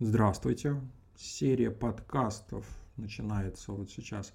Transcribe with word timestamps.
Здравствуйте. 0.00 0.80
Серия 1.16 1.72
подкастов 1.72 2.64
начинается 2.96 3.72
вот 3.72 3.90
сейчас 3.90 4.32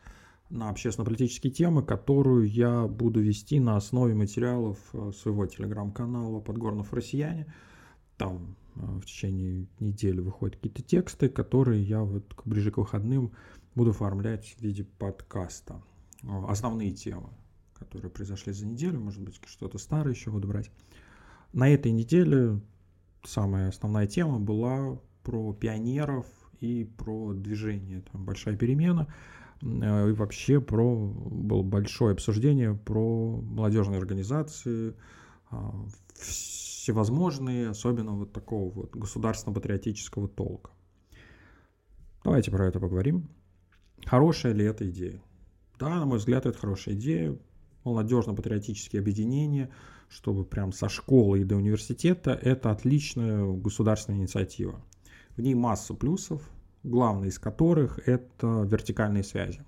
на 0.50 0.70
общественно-политические 0.70 1.54
темы, 1.54 1.84
которую 1.84 2.50
я 2.50 2.86
буду 2.86 3.22
вести 3.22 3.62
на 3.62 3.78
основе 3.78 4.14
материалов 4.14 4.78
э, 4.92 5.14
своего 5.14 5.46
телеграм-канала 5.46 6.42
«Подгорнов 6.42 6.92
россияне». 6.92 7.48
Там 8.18 8.58
э, 8.76 8.80
в 8.82 9.06
течение 9.06 9.66
недели 9.80 10.20
выходят 10.20 10.58
какие-то 10.58 10.82
тексты, 10.82 11.30
которые 11.30 11.82
я 11.82 12.02
вот 12.02 12.26
ближе 12.44 12.70
к 12.70 12.78
выходным 12.78 13.32
буду 13.74 13.92
оформлять 13.92 14.58
в 14.58 14.62
виде 14.62 14.84
подкаста. 14.84 15.82
Э, 16.24 16.44
основные 16.50 16.92
темы, 16.92 17.30
которые 17.74 18.12
произошли 18.12 18.52
за 18.52 18.66
неделю, 18.66 19.00
может 19.00 19.22
быть, 19.22 19.40
что-то 19.46 19.78
старое 19.78 20.14
еще 20.14 20.30
буду 20.30 20.46
брать. 20.46 20.70
На 21.54 21.70
этой 21.70 21.94
неделе 21.94 22.60
самая 23.24 23.70
основная 23.70 24.08
тема 24.08 24.42
была 24.42 25.00
про 25.24 25.54
пионеров 25.54 26.26
и 26.60 26.84
про 26.84 27.34
движение. 27.34 28.02
Там 28.12 28.26
большая 28.26 28.56
перемена. 28.56 29.08
Э, 29.62 30.10
и 30.10 30.14
вообще 30.14 30.60
про 30.62 30.96
было 30.96 31.64
большое 31.64 32.14
обсуждение 32.14 32.76
про 32.76 33.42
молодежные 33.42 34.00
организации, 34.00 34.96
а, 35.50 35.74
всевозможные, 36.16 37.70
особенно 37.70 38.12
вот 38.12 38.34
такого 38.34 38.72
вот 38.72 38.96
государственно-патриотического 38.96 40.28
толка. 40.28 40.72
Давайте 42.24 42.52
про 42.52 42.68
это 42.68 42.80
поговорим. 42.80 43.30
Хорошая 44.06 44.54
ли 44.54 44.66
эта 44.66 44.90
идея? 44.90 45.22
Да, 45.80 45.90
на 45.90 46.06
мой 46.06 46.18
взгляд, 46.18 46.46
это 46.46 46.58
хорошая 46.58 46.96
идея. 46.96 47.38
Молодежно-патриотические 47.84 49.02
объединения, 49.02 49.70
чтобы 50.08 50.46
прям 50.46 50.72
со 50.72 50.88
школы 50.88 51.42
и 51.42 51.44
до 51.44 51.58
университета, 51.58 52.32
это 52.32 52.72
отличная 52.72 53.46
государственная 53.46 54.20
инициатива. 54.20 54.82
В 55.36 55.42
ней 55.42 55.56
масса 55.56 55.94
плюсов, 55.94 56.48
главный 56.84 57.30
из 57.30 57.40
которых– 57.40 58.00
это 58.08 58.68
вертикальные 58.70 59.24
связи. 59.24 59.64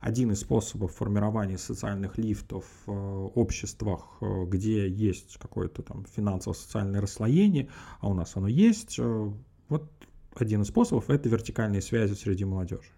Один 0.00 0.32
из 0.32 0.40
способов 0.40 0.94
формирования 0.94 1.58
социальных 1.58 2.16
лифтов 2.16 2.64
в 2.86 3.26
обществах, 3.34 4.16
э, 4.20 4.44
где 4.46 4.88
есть 4.88 5.36
какое-то 5.38 5.82
там 5.82 6.06
финансово-социальное 6.06 7.00
расслоение, 7.00 7.68
а 8.00 8.08
у 8.08 8.14
нас 8.14 8.34
оно 8.34 8.48
есть, 8.48 8.98
э, 8.98 9.32
вот 9.68 9.90
один 10.34 10.62
из 10.62 10.68
способов– 10.68 11.04
это 11.10 11.28
вертикальные 11.28 11.82
связи 11.82 12.14
среди 12.14 12.44
молодежи. 12.44 12.90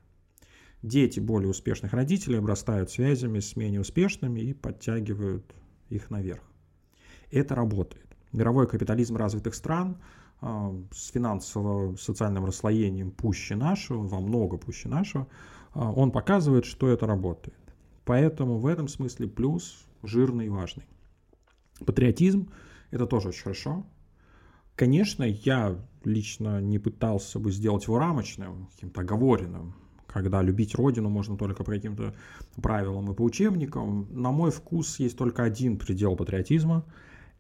Дети 0.83 1.21
более 1.21 1.51
успешных 1.51 1.93
родителей 1.93 2.39
обрастают 2.39 2.91
связями 2.91 3.41
с 3.41 3.56
менее 3.56 3.81
успешными 3.81 4.41
и 4.41 4.55
подтягивают 4.55 5.55
их 5.91 6.11
наверх. 6.11 6.43
Это 7.31 7.55
работает. 7.55 8.06
Мировой 8.33 8.67
капитализм 8.67 9.17
развитых 9.17 9.55
стран 9.55 9.99
с 10.43 11.11
финансово-социальным 11.12 12.45
расслоением 12.45 13.12
пуще 13.12 13.55
нашего, 13.55 14.03
во 14.03 14.21
много 14.21 14.57
пуще 14.57 14.89
нашего, 14.89 15.29
а, 15.73 15.93
он 15.93 16.11
показывает, 16.11 16.65
что 16.65 16.89
это 16.89 17.07
работает. 17.07 17.59
Поэтому 18.05 18.59
в 18.59 18.67
этом 18.67 18.89
смысле 18.89 19.29
плюс 19.29 19.87
жирный 20.03 20.47
и 20.47 20.49
важный. 20.49 20.84
Патриотизм– 21.87 22.51
это 22.91 23.07
тоже 23.07 23.29
очень 23.29 23.43
хорошо. 23.45 23.87
Конечно, 24.75 25.23
я 25.23 25.79
лично 26.03 26.61
не 26.61 26.81
пытался 26.81 27.39
бы 27.39 27.53
сделать 27.53 27.84
его 27.84 27.99
рамочным, 27.99 28.69
каким-то 28.75 29.03
оговоренным, 29.03 29.77
когда 30.09 30.43
любить 30.43 30.75
родину 30.75 31.09
можно 31.09 31.37
только 31.37 31.62
по 31.62 31.71
каким-то 31.71 32.17
правилам 32.61 33.12
и 33.12 33.15
по 33.15 33.23
учебникам. 33.23 34.09
На 34.11 34.33
мой 34.33 34.51
вкус 34.51 34.99
есть 34.99 35.17
только 35.17 35.45
один 35.45 35.79
предел 35.79 36.17
патриотизма– 36.17 36.84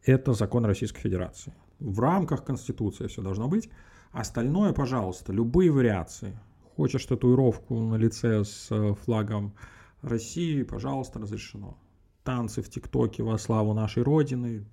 это 0.04 0.32
закон 0.32 0.64
Российской 0.64 1.00
Федерации 1.00 1.54
в 1.82 2.00
рамках 2.00 2.44
Конституции 2.44 3.06
все 3.06 3.22
должно 3.22 3.48
быть. 3.48 3.68
Остальное, 4.12 4.72
пожалуйста, 4.72 5.32
любые 5.32 5.70
вариации. 5.70 6.38
Хочешь 6.76 7.04
татуировку 7.06 7.78
на 7.78 7.96
лице 7.96 8.44
с 8.44 8.68
э, 8.70 8.94
флагом 8.94 9.54
России, 10.00 10.62
пожалуйста, 10.62 11.18
разрешено. 11.18 11.78
Танцы 12.24 12.62
в 12.62 12.70
ТикТоке 12.70 13.22
во 13.22 13.36
славу 13.38 13.74
нашей 13.74 14.02
Родины, 14.02 14.64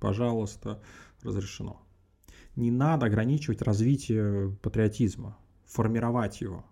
пожалуйста, 0.00 0.80
разрешено. 1.22 1.82
Не 2.56 2.70
надо 2.70 3.06
ограничивать 3.06 3.62
развитие 3.62 4.56
патриотизма, 4.62 5.38
формировать 5.66 6.40
его. 6.40 6.64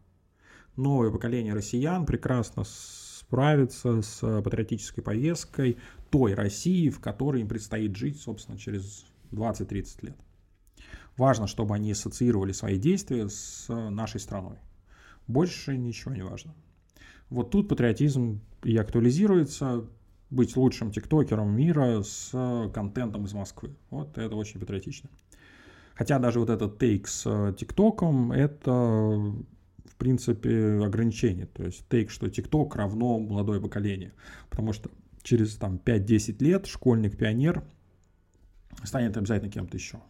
Новое 0.77 1.11
поколение 1.11 1.55
россиян 1.55 2.07
прекрасно 2.07 2.65
справится 2.65 4.03
с 4.03 4.21
патриотической 4.43 5.03
повесткой 5.03 5.79
той 6.11 6.35
России, 6.35 6.89
в 6.89 7.01
которой 7.01 7.43
им 7.43 7.49
предстоит 7.49 7.97
жить, 7.97 8.21
собственно, 8.21 8.59
через 8.59 9.07
20-30 9.33 10.07
лет. 10.07 10.17
Важно, 11.17 11.47
чтобы 11.47 11.75
они 11.75 11.93
ассоциировали 11.93 12.53
свои 12.53 12.79
действия 12.79 13.29
с 13.29 13.67
нашей 13.69 14.21
страной. 14.21 14.59
Больше 15.27 15.77
ничего 15.77 16.15
не 16.15 16.23
важно. 16.23 16.55
Вот 17.31 17.51
тут 17.51 17.69
патриотизм 17.69 18.41
и 18.63 18.77
актуализируется, 18.77 19.87
быть 20.31 20.57
лучшим 20.57 20.91
тиктокером 20.91 21.57
мира 21.57 22.03
с 22.03 22.31
контентом 22.75 23.25
из 23.25 23.33
Москвы. 23.33 23.77
Вот 23.91 24.19
это 24.19 24.35
очень 24.35 24.61
патриотично. 24.61 25.09
Хотя 25.95 26.19
даже 26.19 26.41
вот 26.41 26.51
этот 26.51 26.79
тейк 26.79 27.09
с 27.09 27.55
тиктоком, 27.59 28.33
это 28.33 28.73
в 28.73 29.97
принципе 29.97 30.81
ограничение. 30.85 31.47
То 31.47 31.65
есть 31.65 31.89
тейк, 31.89 32.11
что 32.11 32.29
тикток 32.29 32.77
равно 32.77 33.19
молодое 33.19 33.61
поколение. 33.61 34.13
Потому 34.51 34.73
что 34.73 34.91
через 35.27 35.57
там 35.57 35.81
5-10 35.85 36.43
лет 36.43 36.67
школьник-пионер– 36.67 37.65
станет 38.85 39.17
обязательно 39.17 39.51
кем-то 39.51 39.77
еще, 39.77 40.01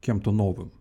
кем-то 0.00 0.32
новым. 0.32 0.72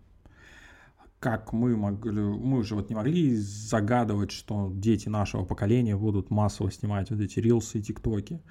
Как 1.19 1.51
мы 1.51 1.75
могли, 1.75 2.21
мы 2.21 2.63
же 2.63 2.75
вот 2.75 2.89
не 2.89 2.95
могли 2.95 3.35
загадывать, 3.35 4.31
что 4.31 4.71
дети 4.73 5.09
нашего 5.09 5.43
поколения 5.43 5.97
будут 5.97 6.29
массово 6.29 6.71
снимать 6.71 7.09
вот 7.09 7.19
эти 7.19 7.39
рилсы 7.39 7.79
и 7.79 7.81
тиктоки. 7.81 8.41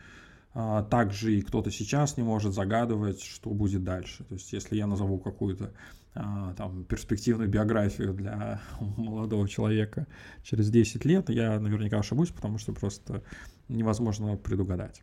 А, 0.53 0.83
также 0.83 1.39
и 1.39 1.41
кто-то 1.41 1.71
сейчас 1.71 2.19
не 2.19 2.23
может 2.23 2.53
загадывать, 2.53 3.23
что 3.23 3.51
будет 3.51 3.85
дальше. 3.85 4.25
То 4.25 4.35
есть, 4.35 4.53
если 4.53 4.77
я 4.77 4.87
назову 4.87 5.19
какую-то 5.19 5.73
а, 6.15 6.53
там, 6.55 6.85
перспективную 6.85 7.49
биографию 7.49 8.13
для 8.13 8.61
молодого 8.81 9.49
человека 9.49 10.07
через 10.43 10.69
10 10.69 11.07
лет, 11.07 11.31
я 11.31 11.59
наверняка 11.59 11.99
ошибусь, 11.99 12.31
потому 12.31 12.59
что 12.59 12.75
просто 12.75 13.23
невозможно 13.69 14.37
предугадать. 14.37 15.03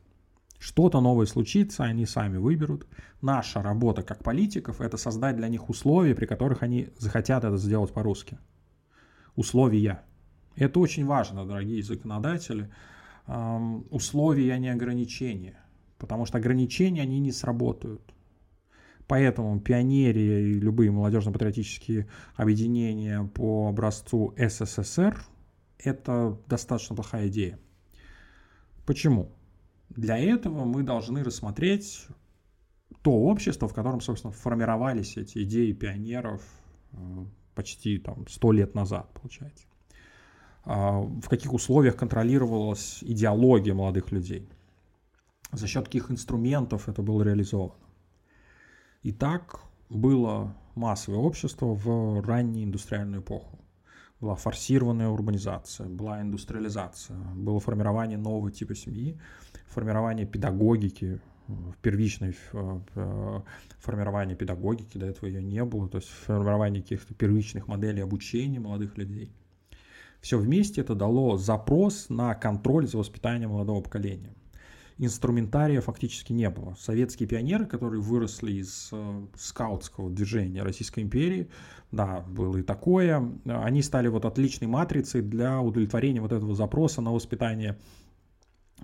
Что-то 0.65 0.99
новое 0.99 1.27
случится, 1.27 1.83
они 1.83 2.07
сами 2.07 2.37
выберут. 2.37 2.87
Наша 3.21 3.61
работа 3.61 4.01
как 4.01 4.23
политиков– 4.23 4.81
это 4.81 4.97
создать 4.97 5.35
для 5.35 5.47
них 5.47 5.69
условия, 5.69 6.15
при 6.15 6.25
которых 6.25 6.63
они 6.63 6.89
захотят 6.97 7.43
это 7.43 7.55
сделать 7.57 7.93
по-русски. 7.93 8.39
Условия. 9.35 10.01
Это 10.55 10.79
очень 10.79 11.05
важно, 11.05 11.45
дорогие 11.45 11.83
законодатели. 11.83 12.71
Условия, 13.91 14.53
а 14.53 14.57
не 14.57 14.69
ограничения. 14.69 15.59
Потому 15.99 16.25
что 16.25 16.39
ограничения, 16.39 17.03
они 17.03 17.19
не 17.19 17.31
сработают. 17.31 18.15
Поэтому 19.05 19.59
пионерия 19.59 20.49
и 20.49 20.59
любые 20.59 20.89
молодежно-патриотические 20.89 22.07
объединения 22.33 23.23
по 23.23 23.67
образцу 23.69 24.33
СССР– 24.35 25.15
это 25.77 26.39
достаточно 26.47 26.95
плохая 26.95 27.27
идея. 27.27 27.59
Почему? 28.87 29.31
Для 29.89 30.17
этого 30.17 30.65
мы 30.65 30.83
должны 30.83 31.23
рассмотреть 31.23 32.07
то 33.01 33.11
общество, 33.11 33.67
в 33.67 33.73
котором, 33.73 34.01
собственно, 34.01 34.33
формировались 34.33 35.17
эти 35.17 35.43
идеи 35.43 35.71
пионеров 35.73 36.41
э, 36.91 36.97
почти 37.53 37.97
там 37.99 38.27
сто 38.27 38.51
лет 38.51 38.75
назад, 38.75 39.09
получается. 39.13 39.65
А, 40.65 40.99
в 41.01 41.29
каких 41.29 41.53
условиях 41.53 41.95
контролировалась 41.95 43.03
идеология 43.03 43.73
молодых 43.73 44.11
людей. 44.11 44.49
За 45.51 45.67
счет 45.67 45.85
каких 45.85 46.09
инструментов 46.09 46.89
это 46.89 47.03
было 47.03 47.21
реализовано. 47.21 47.75
И 49.03 49.11
так 49.11 49.61
было 49.89 50.55
массовое 50.73 51.19
общество 51.19 51.67
в 51.67 52.21
раннюю 52.25 52.65
индустриальную 52.65 53.21
эпоху. 53.21 53.59
Была 54.19 54.35
форсированная 54.35 55.09
урбанизация, 55.09 55.87
была 55.87 56.21
индустриализация, 56.21 57.17
было 57.35 57.59
формирование 57.59 58.17
нового 58.17 58.51
типа 58.51 58.73
семьи, 58.73 59.19
формирование 59.67 60.25
педагогики, 60.25 61.19
первичной 61.81 62.35
э, 62.53 63.41
формирование 63.79 64.35
педагогики, 64.35 64.97
до 64.97 65.05
этого 65.05 65.27
ее 65.27 65.43
не 65.43 65.63
было, 65.63 65.87
то 65.87 65.97
есть 65.97 66.09
формирование 66.09 66.81
каких-то 66.81 67.13
первичных 67.13 67.67
моделей 67.67 68.01
обучения 68.01 68.59
молодых 68.59 68.97
людей. 68.97 69.31
Все 70.21 70.39
вместе 70.39 70.81
это 70.81 70.95
дало 70.95 71.37
запрос 71.37 72.09
на 72.09 72.33
контроль 72.33 72.87
за 72.87 72.97
воспитанием 72.97 73.51
молодого 73.51 73.81
поколения. 73.81 74.33
Инструментария 74.97 75.81
фактически 75.81 76.31
не 76.31 76.49
было. 76.49 76.75
Советские 76.79 77.27
пионеры, 77.27 77.65
которые 77.65 78.01
выросли 78.01 78.53
из 78.53 78.89
э, 78.91 79.25
скаутского 79.37 80.09
движения 80.09 80.63
Российской 80.63 81.01
империи, 81.01 81.49
да, 81.91 82.21
было 82.21 82.57
и 82.57 82.63
такое, 82.63 83.29
они 83.45 83.81
стали 83.81 84.07
вот 84.07 84.25
отличной 84.25 84.67
матрицей 84.67 85.21
для 85.21 85.61
удовлетворения 85.61 86.21
вот 86.21 86.31
этого 86.31 86.55
запроса 86.55 87.01
на 87.01 87.11
воспитание 87.11 87.77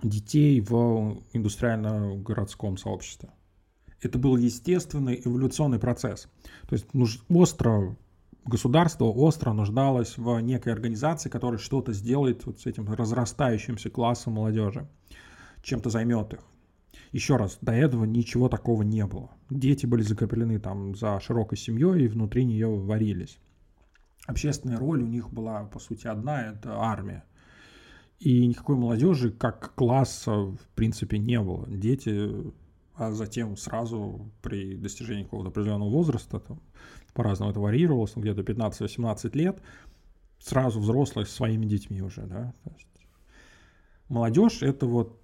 детей 0.02 0.60
в 0.60 1.22
индустриально-городском 1.32 2.76
сообществе. 2.76 3.30
Это 4.00 4.18
был 4.18 4.36
естественный 4.36 5.20
эволюционный 5.24 5.78
процесс. 5.78 6.28
То 6.68 6.74
есть 6.74 6.92
нужно 6.92 7.22
остро 7.28 7.96
государство 8.44 9.04
остро 9.04 9.52
нуждалось 9.52 10.16
в 10.16 10.38
некой 10.40 10.72
организации, 10.72 11.28
которая 11.28 11.58
что-то 11.58 11.92
сделает 11.92 12.44
вот 12.46 12.60
с 12.60 12.66
этим 12.66 12.92
разрастающимся 12.92 13.90
классом 13.90 14.34
молодежи, 14.34 14.88
чем-то 15.62 15.90
займет 15.90 16.34
их. 16.34 16.40
Еще 17.12 17.36
раз, 17.36 17.58
до 17.60 17.72
этого 17.72 18.04
ничего 18.04 18.48
такого 18.48 18.82
не 18.82 19.06
было. 19.06 19.30
Дети 19.50 19.86
были 19.86 20.02
закреплены 20.02 20.58
там 20.58 20.94
за 20.94 21.20
широкой 21.20 21.58
семьей 21.58 22.04
и 22.04 22.08
внутри 22.08 22.44
нее 22.44 22.68
варились. 22.68 23.38
Общественная 24.26 24.78
роль 24.78 25.02
у 25.02 25.06
них 25.06 25.30
была, 25.30 25.64
по 25.64 25.78
сути, 25.78 26.06
одна– 26.06 26.42
это 26.52 26.78
армия. 26.78 27.24
И 28.22 28.46
никакой 28.46 28.76
молодежи 28.76 29.32
как 29.32 29.74
класса, 29.74 30.32
в 30.32 30.68
принципе, 30.76 31.18
не 31.18 31.40
было. 31.40 31.66
Дети, 31.68 32.30
а 32.94 33.10
затем 33.10 33.56
сразу 33.56 34.30
при 34.42 34.76
достижении 34.76 35.24
какого-то 35.24 35.48
определенного 35.48 35.90
возраста, 35.90 36.38
там, 36.38 36.60
по-разному 37.14 37.50
это 37.50 37.58
варьировалось, 37.58 38.12
где-то 38.14 38.42
15-18 38.42 39.36
лет, 39.36 39.60
сразу 40.38 40.78
взрослые 40.78 41.26
с 41.26 41.30
своими 41.30 41.66
детьми 41.66 42.00
уже, 42.00 42.22
да. 42.22 42.54
молодежь– 44.08 44.58
это 44.62 44.86
вот 44.86 45.20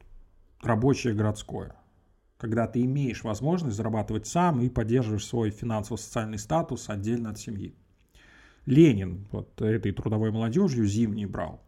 рабочее 0.63 1.15
городское 1.15 1.77
когда 2.39 2.69
ты 2.69 2.83
имеешь 2.83 3.25
возможность 3.25 3.77
зарабатывать 3.77 4.27
сам 4.27 4.63
и 4.63 4.69
поддерживаешь 4.69 5.27
свой 5.27 5.51
финансово-социальный 5.51 6.39
статус 6.39 6.89
отдельно 6.89 7.31
от 7.31 7.39
семьи. 7.39 7.75
Ленин 8.65 9.27
вот 9.33 9.61
этой 9.61 9.93
трудовой 9.93 10.31
молодежью 10.31 10.87
зимний 10.87 11.27
брал. 11.27 11.61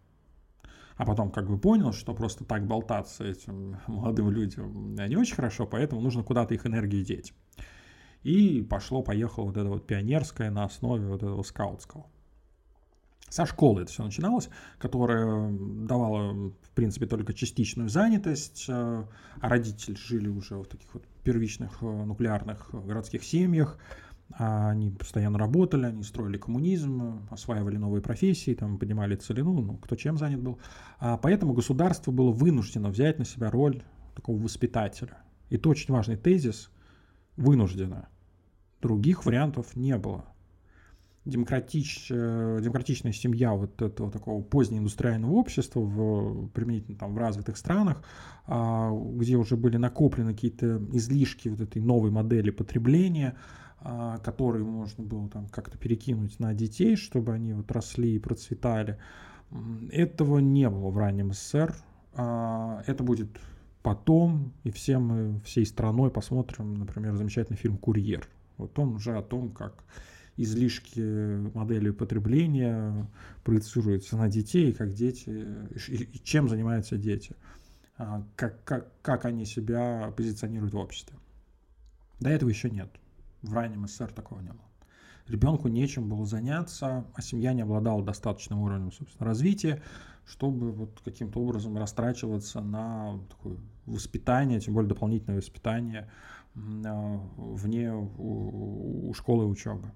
А 1.01 1.07
потом 1.07 1.31
как 1.31 1.49
бы 1.49 1.57
понял, 1.57 1.95
что 1.95 2.13
просто 2.13 2.45
так 2.45 2.67
болтаться 2.67 3.25
этим 3.25 3.79
молодым 3.87 4.29
людям 4.29 4.95
не 4.95 5.17
очень 5.17 5.35
хорошо, 5.35 5.67
поэтому 5.67 6.03
нужно 6.03 6.23
куда-то 6.23 6.53
их 6.53 6.67
энергию 6.67 7.03
деть. 7.03 7.33
И 8.23 8.61
пошло-поехало 8.61 9.47
вот 9.47 9.57
это 9.57 9.67
вот 9.71 9.87
пионерское 9.87 10.51
на 10.51 10.65
основе 10.65 11.09
вот 11.09 11.23
этого 11.23 11.43
скаутского. 11.43 12.05
Со 13.31 13.47
школы 13.47 13.81
это 13.81 13.91
все 13.91 14.05
начиналось, 14.05 14.51
которая 14.79 15.51
давала, 15.51 16.35
в 16.35 16.71
принципе, 16.75 17.07
только 17.07 17.33
частичную 17.33 17.89
занятость, 17.89 18.67
э, 18.69 19.05
а 19.41 19.49
родители 19.49 19.95
жили 19.95 20.29
уже 20.29 20.57
в 20.57 20.67
таких 20.67 20.93
вот 20.93 21.07
первичных 21.25 21.83
э, 21.83 21.87
нуклеарных 21.87 22.75
городских 22.75 23.25
семьях, 23.25 23.79
они 24.37 24.91
постоянно 24.91 25.39
работали, 25.39 25.87
они 25.87 26.03
строили 26.03 26.39
коммунизм, 26.39 27.27
осваивали 27.31 27.77
новые 27.77 28.03
профессии, 28.03 28.55
там 28.55 28.79
поднимали 28.79 29.17
целину, 29.17 29.61
ну, 29.61 29.77
кто 29.79 29.97
чем 29.97 30.17
занят 30.17 30.41
был. 30.41 30.59
А 30.99 31.17
поэтому 31.17 31.53
государство 31.53 32.13
было 32.13 32.31
вынуждено 32.31 32.91
взять 32.91 33.19
на 33.19 33.25
себя 33.25 33.51
роль 33.51 33.83
такого 34.15 34.41
воспитателя. 34.41 35.19
И 35.49 35.57
это 35.57 35.69
очень 35.69 35.93
важный 35.93 36.17
тезис– 36.17 36.71
вынуждено. 37.41 38.09
Других 38.81 39.27
вариантов 39.27 39.77
не 39.77 39.97
было 39.97 40.27
демократич, 41.27 42.09
э, 42.11 42.61
демократичная 42.63 43.13
семья 43.13 43.53
вот 43.53 43.81
этого 43.83 44.11
такого 44.11 44.43
позднеиндустриального 44.43 45.33
общества 45.33 45.81
в, 45.81 46.49
применительно 46.49 46.97
там 46.97 47.15
в 47.15 47.19
развитых 47.19 47.59
странах, 47.59 48.03
а, 48.47 48.91
где 48.91 49.37
уже 49.37 49.57
были 49.57 49.77
накоплены 49.77 50.33
какие-то 50.33 50.83
излишки 50.93 51.49
вот 51.49 51.61
этой 51.61 51.83
новой 51.83 52.11
модели 52.11 52.51
потребления, 52.51 53.37
а, 53.37 53.70
которые 53.83 54.65
можно 54.65 55.03
было 55.03 55.29
там 55.29 55.47
как-то 55.49 55.79
перекинуть 55.79 56.39
на 56.39 56.53
детей, 56.55 56.97
чтобы 56.97 57.33
они 57.33 57.53
вот 57.55 57.71
росли 57.73 58.15
и 58.15 58.19
процветали. 58.19 58.99
Этого 59.91 60.39
не 60.39 60.69
было 60.69 60.91
в 60.91 60.99
раннем 60.99 61.33
СССР. 61.33 61.75
А, 62.15 62.83
это 62.87 63.03
будет 63.03 63.29
потом, 63.83 64.53
и 64.65 64.71
все 64.71 64.99
мы 64.99 65.41
всей 65.41 65.65
страной 65.65 66.11
посмотрим, 66.11 66.75
например, 66.75 67.17
замечательный 67.17 67.57
фильм 67.57 67.79
«Курьер». 67.79 68.29
Вот 68.59 68.79
он 68.79 68.95
уже 68.95 69.17
о 69.17 69.23
том, 69.23 69.51
как 69.51 69.85
излишки 70.37 71.01
модели 71.55 71.91
потребления 71.91 73.09
проецируются 73.45 74.17
на 74.17 74.29
детей, 74.29 74.73
как 74.73 74.93
дети, 74.93 75.47
и 75.89 76.19
чем 76.23 76.49
занимаются 76.49 76.97
дети, 76.97 77.35
а, 77.97 78.25
как, 78.37 78.63
как, 78.65 78.93
как 79.03 79.25
они 79.25 79.45
себя 79.45 80.13
позиционируют 80.17 80.75
в 80.75 80.79
обществе. 80.79 81.17
До 82.21 82.29
этого 82.29 82.51
еще 82.51 82.71
нет. 82.71 82.91
В 83.43 83.53
раннем 83.53 83.87
СССР 83.87 84.13
такого 84.13 84.41
не 84.41 84.51
было. 84.51 84.69
Ребенку 85.27 85.69
нечем 85.69 86.09
было 86.09 86.27
заняться, 86.27 87.07
а 87.15 87.23
семья 87.23 87.53
не 87.53 87.63
обладала 87.63 88.03
достаточным 88.03 88.61
уровнем 88.61 88.91
собственно, 88.91 89.27
развития, 89.27 89.83
чтобы 90.27 90.73
вот 90.73 91.01
каким-то 91.05 91.41
образом 91.41 91.77
растрачиваться 91.79 92.61
на 92.61 93.21
такое 93.29 93.59
воспитание, 93.87 94.61
тем 94.61 94.75
более 94.75 94.89
дополнительное 94.89 95.39
воспитание 95.39 96.11
а, 96.57 97.21
вне 97.37 97.93
у 97.95 99.13
школы 99.15 99.45
и 99.45 99.49
учебы. 99.49 99.93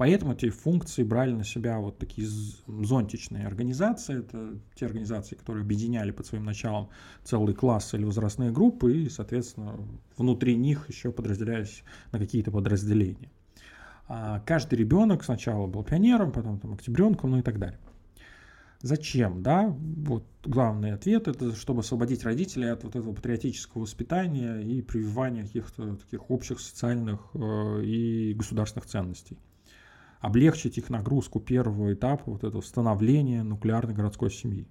Поэтому 0.00 0.32
эти 0.32 0.48
функции 0.48 1.02
брали 1.02 1.32
на 1.32 1.44
себя 1.44 1.78
вот 1.78 1.98
такие 1.98 2.26
зонтичные 2.66 3.46
организации. 3.46 4.20
Это 4.20 4.58
те 4.74 4.86
организации, 4.86 5.34
которые 5.34 5.62
объединяли 5.62 6.10
под 6.10 6.24
своим 6.24 6.46
началом 6.46 6.88
целый 7.22 7.54
класс 7.54 7.92
или 7.92 8.04
возрастные 8.04 8.50
группы, 8.50 8.96
и, 8.96 9.10
соответственно, 9.10 9.78
внутри 10.16 10.56
них 10.56 10.88
еще 10.88 11.12
подразделялись 11.12 11.84
на 12.12 12.18
какие-то 12.18 12.50
подразделения. 12.50 13.30
А 14.08 14.40
каждый 14.40 14.76
ребенок 14.76 15.22
сначала 15.22 15.66
был 15.66 15.84
пионером, 15.84 16.32
потом 16.32 16.58
там, 16.60 16.72
октябренком, 16.72 17.32
ну 17.32 17.40
и 17.40 17.42
так 17.42 17.58
далее. 17.58 17.78
Зачем, 18.80 19.42
да? 19.42 19.66
Вот 19.68 20.24
главный 20.42 20.94
ответ– 20.94 21.28
это 21.28 21.54
чтобы 21.54 21.80
освободить 21.80 22.24
родителей 22.24 22.72
от 22.72 22.84
вот 22.84 22.96
этого 22.96 23.12
патриотического 23.12 23.82
воспитания 23.82 24.60
и 24.60 24.80
прививания 24.80 25.42
каких-то 25.42 25.96
таких 25.96 26.30
общих 26.30 26.58
социальных 26.58 27.20
э, 27.34 27.82
и 27.84 28.32
государственных 28.32 28.86
ценностей 28.86 29.36
облегчить 30.20 30.78
их 30.78 30.90
нагрузку 30.90 31.40
первого 31.40 31.92
этапа 31.92 32.30
вот 32.30 32.44
этого 32.44 32.60
становления 32.60 33.42
нуклеарной 33.42 33.94
городской 33.94 34.30
семьи. 34.30 34.68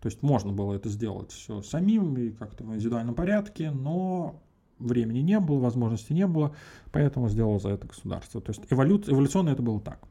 То 0.00 0.08
есть 0.08 0.22
можно 0.22 0.52
было 0.52 0.74
это 0.74 0.88
сделать 0.88 1.32
все 1.32 1.62
самим 1.62 2.16
и 2.16 2.30
как-то 2.30 2.64
в 2.64 2.74
индивидуальном 2.74 3.14
порядке, 3.14 3.70
но 3.70 4.42
времени 4.78 5.20
не 5.20 5.40
было, 5.40 5.58
возможности 5.58 6.12
не 6.12 6.26
было, 6.26 6.54
поэтому 6.92 7.28
сделало 7.28 7.58
за 7.58 7.70
это 7.70 7.86
государство. 7.86 8.40
То 8.40 8.50
есть 8.50 8.62
эволю... 8.70 9.02
эволюционно 9.06 9.50
это 9.50 9.62
было 9.62 9.80
так. 9.80 10.06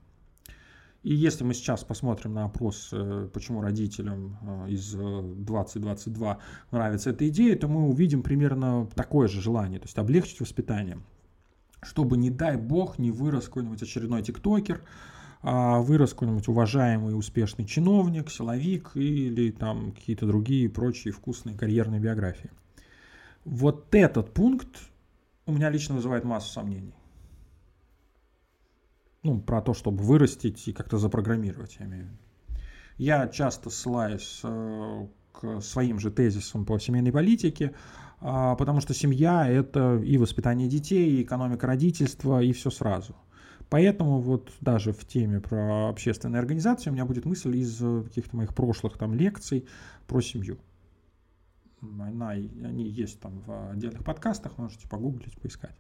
И 1.03 1.13
если 1.13 1.43
мы 1.43 1.53
сейчас 1.53 1.83
посмотрим 1.83 2.33
на 2.33 2.45
опрос, 2.45 2.89
э, 2.91 3.29
почему 3.31 3.61
родителям 3.61 4.39
э, 4.65 4.71
из 4.71 4.91
2022 4.91 6.33
э, 6.33 6.37
нравится 6.71 7.11
эта 7.11 7.29
идея, 7.29 7.55
то 7.55 7.67
мы 7.67 7.87
увидим 7.87 8.23
примерно 8.23 8.89
такое 8.95 9.27
же 9.27 9.39
желание, 9.39 9.79
то 9.79 9.85
есть 9.85 9.99
облегчить 9.99 10.39
воспитание 10.39 10.97
чтобы, 11.85 12.17
не 12.17 12.29
дай 12.29 12.57
бог, 12.57 12.99
не 12.99 13.11
вырос 13.11 13.45
какой-нибудь 13.45 13.81
очередной 13.81 14.21
тиктокер, 14.21 14.81
а 15.41 15.79
вырос 15.79 16.13
какой-нибудь 16.13 16.47
уважаемый 16.47 17.17
успешный 17.17 17.65
чиновник, 17.65 18.31
силовик 18.31 18.91
или 18.95 19.51
там 19.51 19.91
какие-то 19.91 20.25
другие 20.25 20.69
прочие 20.69 21.13
вкусные 21.13 21.55
карьерные 21.55 21.99
биографии. 21.99 22.49
Вот 23.43 23.93
этот 23.93 24.33
пункт 24.33 24.79
у 25.45 25.51
меня 25.51 25.69
лично 25.69 25.95
вызывает 25.95 26.23
массу 26.23 26.51
сомнений. 26.51 26.95
Ну, 29.21 29.39
про 29.39 29.61
то, 29.61 29.73
чтобы 29.73 30.03
вырастить 30.03 30.67
и 30.67 30.73
как-то 30.73 30.97
запрограммировать, 30.97 31.77
я 31.79 31.85
имею 31.85 32.05
в 32.05 32.07
виду. 32.07 32.17
Я 32.97 33.27
часто 33.27 33.69
ссылаюсь 33.69 34.39
э, 34.43 35.07
к 35.39 35.61
своим 35.61 35.99
же 35.99 36.11
тезисам 36.11 36.65
по 36.65 36.79
семейной 36.79 37.11
политике, 37.11 37.73
а, 38.19 38.55
потому 38.55 38.81
что 38.81 38.93
семья– 38.93 39.47
это 39.49 39.97
и 39.97 40.17
воспитание 40.17 40.67
детей, 40.67 41.17
и 41.17 41.23
экономика 41.23 41.67
родительства, 41.67 42.41
и 42.41 42.51
все 42.53 42.69
сразу. 42.69 43.15
Поэтому 43.69 44.19
вот 44.19 44.51
даже 44.61 44.93
в 44.93 45.05
теме 45.05 45.39
про 45.39 45.89
общественные 45.89 46.39
организации 46.39 46.89
у 46.89 46.93
меня 46.93 47.05
будет 47.05 47.25
мысль 47.25 47.57
из 47.57 47.77
каких-то 47.77 48.37
моих 48.37 48.53
прошлых 48.53 48.97
там 48.97 49.13
лекций 49.13 49.67
про 50.07 50.21
семью. 50.21 50.59
Она, 51.81 52.29
они 52.29 52.87
есть 52.89 53.19
там 53.19 53.41
в 53.45 53.71
отдельных 53.71 54.03
подкастах, 54.03 54.57
можете 54.57 54.87
погуглить, 54.87 55.39
поискать. 55.39 55.75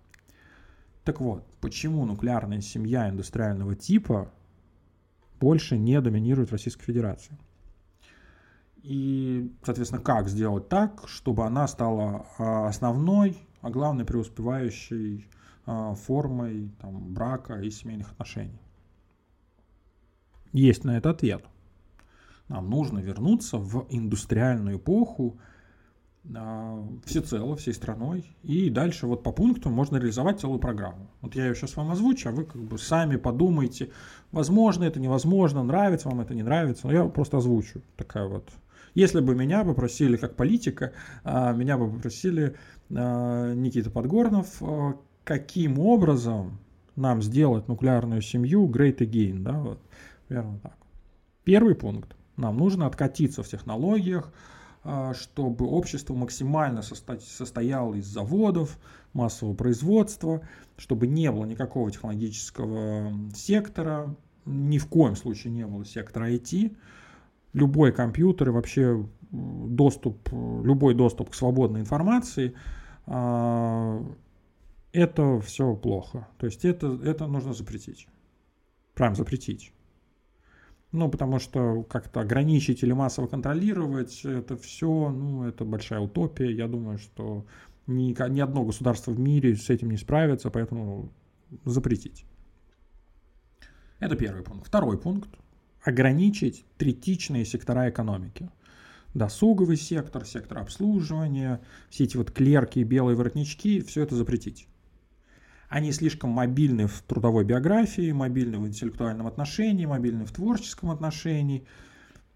Так 1.03 1.21
вот, 1.21 1.45
почему 1.61 2.05
нуклеарная 2.05 2.61
семья 2.61 3.09
индустриального 3.09 3.75
типа 3.75 4.31
больше 5.39 5.77
не 5.77 6.01
доминирует 6.01 6.49
в 6.49 6.53
Российской 6.53 6.85
Федерации? 6.85 7.37
И, 8.85 9.51
соответственно, 9.63 10.03
как 10.03 10.29
сделать 10.29 10.69
так, 10.69 11.07
чтобы 11.07 11.43
она 11.43 11.67
стала 11.67 12.27
а, 12.37 12.67
основной, 12.67 13.35
а 13.61 13.71
главное 13.71 14.05
преуспевающей 14.05 15.27
а, 15.65 15.95
формой 15.95 16.69
там, 16.79 17.11
брака 17.11 17.55
и 17.55 17.71
семейных 17.71 18.11
отношений. 18.11 18.61
Есть 20.53 20.83
на 20.83 20.97
это 20.97 21.09
ответ. 21.09 21.43
Нам 22.47 22.69
нужно 22.69 22.99
вернуться 22.99 23.57
в 23.57 23.87
индустриальную 23.89 24.77
эпоху 24.77 25.39
а, 26.35 26.87
всецело, 27.05 27.55
всей 27.55 27.73
страной. 27.73 28.35
И 28.43 28.69
дальше 28.69 29.07
вот 29.07 29.23
по 29.23 29.31
пункту 29.31 29.71
можно 29.71 29.97
реализовать 29.97 30.41
целую 30.41 30.59
программу. 30.59 31.09
Вот 31.21 31.33
я 31.33 31.47
ее 31.47 31.55
сейчас 31.55 31.75
вам 31.75 31.89
озвучу, 31.89 32.29
а 32.29 32.33
вы 32.33 32.45
как 32.45 32.61
бы 32.61 32.77
сами 32.77 33.15
подумайте, 33.15 33.89
возможно 34.31 34.83
это, 34.83 34.99
невозможно, 34.99 35.63
нравится 35.63 36.07
вам 36.07 36.21
это, 36.21 36.35
не 36.35 36.43
нравится. 36.43 36.85
Но 36.85 36.93
я 36.93 37.05
просто 37.05 37.37
озвучу. 37.37 37.81
Такая 37.97 38.27
вот 38.27 38.47
если 38.95 39.19
бы 39.19 39.35
меня 39.35 39.63
попросили 39.63 40.15
как 40.15 40.35
политика, 40.35 40.93
а, 41.23 41.51
меня 41.51 41.77
бы 41.77 41.91
попросили 41.91 42.55
а, 42.89 43.53
Никита 43.53 43.91
Подгорнов, 43.91 44.47
а, 44.61 44.95
каким 45.23 45.79
образом 45.79 46.59
нам 46.95 47.21
сделать 47.21 47.67
нуклеарную 47.67 48.21
семью 48.21 48.67
great 48.67 48.99
again, 48.99 49.39
да, 49.39 49.59
вот, 49.59 49.81
верно 50.29 50.59
так. 50.63 50.77
Первый 51.43 51.75
пункт. 51.75 52.15
Нам 52.37 52.57
нужно 52.57 52.87
откатиться 52.87 53.43
в 53.43 53.47
технологиях, 53.47 54.33
чтобы 55.13 55.65
общество 55.65 56.13
максимально 56.13 56.81
состояло 56.81 57.95
из 57.95 58.05
заводов, 58.05 58.77
массового 59.13 59.55
производства, 59.55 60.41
чтобы 60.77 61.07
не 61.07 61.31
было 61.31 61.45
никакого 61.45 61.89
технологического 61.91 63.13
сектора, 63.33 64.15
ни 64.45 64.77
в 64.77 64.87
коем 64.87 65.15
случае 65.15 65.53
не 65.53 65.65
было 65.65 65.85
сектора 65.85 66.31
IT. 66.31 66.75
Любой 67.55 67.93
компьютер 67.93 68.49
и 68.49 68.51
вообще 68.51 69.07
доступ, 69.31 70.29
любой 70.31 70.93
доступ 70.93 71.29
к 71.29 71.33
свободной 71.33 71.79
информации, 71.79 72.53
а, 73.05 74.03
это 74.91 75.39
все 75.39 75.75
плохо. 75.75 76.27
То 76.37 76.45
есть 76.45 76.65
это, 76.65 76.99
это 77.03 77.27
нужно 77.27 77.53
запретить. 77.53 78.07
Прям 78.93 79.15
запретить. 79.15 79.71
Ну, 80.91 81.09
потому 81.09 81.39
что 81.39 81.83
как-то 81.83 82.21
ограничить 82.21 82.83
или 82.83 82.93
массово 82.93 83.27
контролировать 83.27 84.23
это 84.23 84.55
все, 84.57 85.09
ну, 85.09 85.43
это 85.43 85.65
большая 85.65 85.99
утопия. 85.99 86.51
Я 86.51 86.67
думаю, 86.67 86.97
что 86.97 87.45
ни, 87.87 88.15
ни 88.29 88.39
одно 88.39 88.63
государство 88.63 89.11
в 89.11 89.19
мире 89.19 89.55
с 89.55 89.69
этим 89.69 89.91
не 89.91 89.97
справится, 89.97 90.49
поэтому 90.49 91.09
запретить. 91.65 92.25
Это 93.99 94.15
первый 94.15 94.43
пункт. 94.43 94.67
Второй 94.67 94.97
пункт. 94.97 95.29
Ограничить 95.85 96.65
третичные 96.79 97.45
сектора 97.45 97.91
экономики. 97.91 98.49
Досуговый 99.13 99.77
сектор, 99.77 100.25
сектор 100.25 100.57
обслуживания, 100.57 101.61
все 101.91 102.05
эти 102.05 102.17
вот 102.17 102.31
клерки 102.31 102.79
белые 102.79 103.15
воротнички, 103.15 103.81
все 103.81 104.01
это 104.01 104.15
запретить. 104.15 104.67
Они 105.69 105.91
слишком 105.91 106.31
мобильны 106.31 106.87
в 106.87 107.03
трудовой 107.03 107.45
биографии, 107.45 108.11
мобильны 108.11 108.57
в 108.57 108.67
интеллектуальном 108.67 109.27
отношении, 109.27 109.85
мобильны 109.85 110.25
в 110.25 110.31
творческом 110.31 110.89
отношении. 110.89 111.67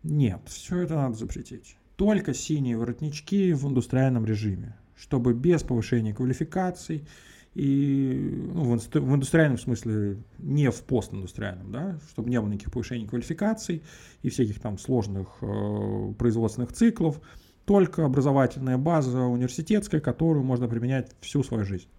Нет, 0.03 0.41
все 0.45 0.81
это 0.81 0.93
надо 0.93 1.15
запретить. 1.15 1.75
Только 1.95 2.35
синие 2.35 2.77
воротнички 2.77 3.53
в 3.53 3.67
индустриальном 3.67 4.27
режиме, 4.27 4.77
чтобы 4.95 5.33
без 5.33 5.63
повышения 5.63 6.13
квалификаций 6.13 7.07
и 7.59 8.13
ну, 8.53 8.63
в 8.63 9.15
индустриальном 9.15 9.57
смысле, 9.57 10.23
не 10.37 10.71
в 10.71 10.81
постиндустриальном, 10.83 11.73
да, 11.73 11.99
чтобы 12.09 12.29
не 12.29 12.39
было 12.39 12.47
никаких 12.47 12.71
повышений 12.71 13.05
квалификаций 13.05 13.83
и 14.21 14.29
всяких 14.29 14.61
там 14.61 14.77
сложных 14.77 15.27
э, 15.41 16.13
производственных 16.17 16.71
циклов, 16.71 17.19
только 17.65 18.05
образовательная 18.05 18.77
база 18.77 19.23
университетская, 19.23 19.99
которую 19.99 20.45
можно 20.45 20.69
применять 20.69 21.11
всю 21.19 21.43
свою 21.43 21.65
жизнь. 21.65 21.89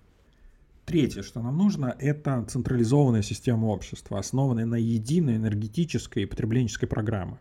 Третье, 0.86 1.22
что 1.22 1.42
нам 1.42 1.58
нужно, 1.58 1.94
это 1.98 2.42
централизованная 2.48 3.22
система 3.22 3.66
общества, 3.66 4.18
основанная 4.18 4.64
на 4.64 4.76
единой 4.76 5.36
энергетической 5.36 6.22
и 6.22 6.26
потребленческой 6.26 6.88
программе, 6.88 7.38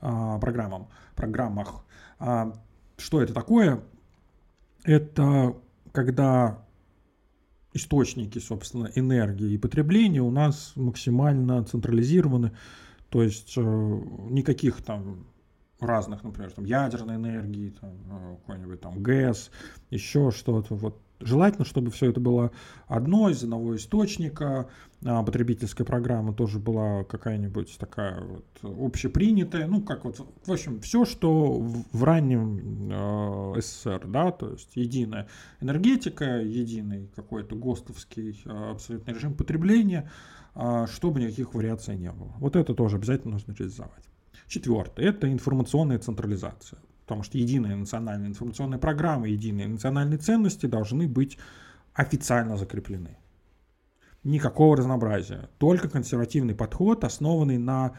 а, 0.00 0.38
программам, 0.38 0.86
программах. 1.16 1.84
А, 2.20 2.52
что 2.96 3.20
это 3.20 3.34
такое? 3.34 3.82
Это 4.84 5.56
когда 5.90 6.65
источники, 7.76 8.38
собственно, 8.38 8.90
энергии 8.94 9.52
и 9.52 9.58
потребления 9.58 10.22
у 10.22 10.30
нас 10.30 10.72
максимально 10.74 11.62
централизированы, 11.64 12.52
то 13.08 13.22
есть 13.22 13.54
э, 13.56 13.60
никаких 14.30 14.82
там 14.82 15.26
разных, 15.80 16.24
например, 16.24 16.50
там 16.52 16.64
ядерной 16.64 17.16
энергии, 17.16 17.74
там, 17.80 17.90
э, 18.10 18.36
какой-нибудь 18.36 18.80
там 18.80 19.02
ГЭС, 19.02 19.50
еще 19.90 20.30
что-то, 20.30 20.74
вот 20.74 21.00
Желательно, 21.20 21.64
чтобы 21.64 21.90
все 21.90 22.10
это 22.10 22.20
было 22.20 22.50
одно 22.88 23.30
из 23.30 23.42
одного 23.42 23.74
источника, 23.76 24.68
а 25.02 25.22
потребительская 25.22 25.86
программа 25.86 26.34
тоже 26.34 26.58
была 26.58 27.04
какая-нибудь 27.04 27.78
такая 27.78 28.20
вот 28.20 28.44
общепринятая, 28.62 29.66
ну 29.66 29.80
как 29.80 30.04
вот, 30.04 30.20
в 30.44 30.52
общем, 30.52 30.80
все, 30.80 31.06
что 31.06 31.58
в 31.58 32.04
раннем 32.04 32.90
э, 32.92 33.60
СССР, 33.60 34.06
да, 34.08 34.30
то 34.30 34.52
есть 34.52 34.76
единая 34.76 35.26
энергетика, 35.60 36.42
единый 36.42 37.10
какой-то 37.16 37.56
ГОСТовский 37.56 38.42
э, 38.44 38.70
абсолютный 38.72 39.14
режим 39.14 39.34
потребления, 39.34 40.10
э, 40.54 40.86
чтобы 40.92 41.20
никаких 41.20 41.54
вариаций 41.54 41.96
не 41.96 42.10
было. 42.10 42.34
Вот 42.38 42.56
это 42.56 42.74
тоже 42.74 42.96
обязательно 42.96 43.34
нужно 43.34 43.52
реализовать. 43.52 44.05
Четвертое– 44.48 45.06
это 45.08 45.30
информационная 45.30 45.98
централизация. 45.98 46.78
Потому 47.04 47.22
что 47.22 47.38
единая 47.38 47.76
национальная 47.76 48.28
информационная 48.28 48.78
программа, 48.78 49.28
единые 49.28 49.68
национальные 49.68 50.18
ценности 50.18 50.66
должны 50.66 51.06
быть 51.08 51.38
официально 51.94 52.56
закреплены. 52.56 53.16
Никакого 54.24 54.76
разнообразия. 54.76 55.48
Только 55.58 55.88
консервативный 55.88 56.54
подход, 56.54 57.04
основанный 57.04 57.58
на 57.58 57.96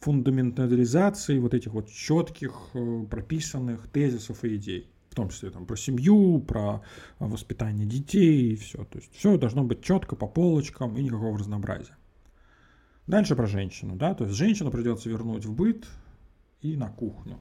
фундаментализации 0.00 1.38
вот 1.38 1.54
этих 1.54 1.72
вот 1.72 1.88
четких 1.88 2.52
э, 2.74 3.04
прописанных 3.08 3.86
тезисов 3.88 4.44
и 4.44 4.56
идей. 4.56 4.90
В 5.08 5.14
том 5.14 5.28
числе 5.28 5.50
там, 5.50 5.66
про 5.66 5.76
семью, 5.76 6.40
про 6.40 6.82
воспитание 7.18 7.86
детей 7.86 8.52
и 8.52 8.56
все. 8.56 8.84
То 8.84 8.98
есть 8.98 9.14
все 9.14 9.36
должно 9.36 9.62
быть 9.62 9.82
четко 9.82 10.16
по 10.16 10.26
полочкам 10.26 10.96
и 10.96 11.02
никакого 11.02 11.38
разнообразия. 11.38 11.96
Дальше 13.06 13.36
про 13.36 13.46
женщину. 13.46 13.96
Да? 13.96 14.14
То 14.14 14.24
есть 14.24 14.36
женщину 14.36 14.70
придется 14.70 15.08
вернуть 15.08 15.44
в 15.44 15.54
быт 15.54 15.86
и 16.60 16.76
на 16.76 16.88
кухню. 16.88 17.38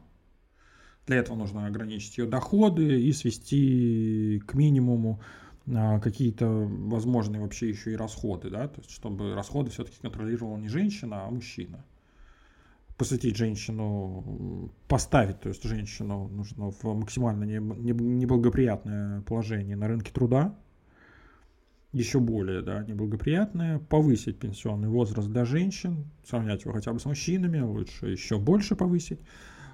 Для 1.07 1.17
этого 1.17 1.35
нужно 1.35 1.65
ограничить 1.65 2.17
ее 2.17 2.25
доходы 2.25 3.01
и 3.01 3.11
свести 3.11 4.41
к 4.45 4.53
минимуму 4.53 5.21
а, 5.67 5.99
какие-то 5.99 6.47
возможные 6.47 7.41
вообще 7.41 7.69
еще 7.69 7.93
и 7.93 7.95
расходы, 7.95 8.49
да, 8.49 8.67
то 8.67 8.81
есть 8.81 8.91
чтобы 8.91 9.35
расходы 9.35 9.69
все-таки 9.69 9.97
контролировала 10.01 10.57
не 10.57 10.67
женщина, 10.67 11.25
а 11.25 11.29
мужчина. 11.29 11.83
Посвятить 12.97 13.35
женщину, 13.35 14.71
поставить, 14.87 15.39
то 15.39 15.49
есть 15.49 15.63
женщину 15.63 16.27
нужно 16.27 16.71
в 16.71 16.83
максимально 16.83 17.43
неблагоприятное 17.45 19.21
положение 19.21 19.75
на 19.75 19.87
рынке 19.87 20.11
труда, 20.11 20.55
еще 21.93 22.19
более 22.19 22.61
да, 22.61 22.83
неблагоприятное, 22.83 23.79
повысить 23.79 24.39
пенсионный 24.39 24.87
возраст 24.87 25.27
для 25.27 25.45
женщин, 25.45 26.05
сравнять 26.25 26.63
его 26.63 26.73
хотя 26.73 26.93
бы 26.93 26.99
с 26.99 27.05
мужчинами, 27.05 27.59
лучше 27.59 28.07
еще 28.07 28.37
больше 28.37 28.75
повысить, 28.75 29.19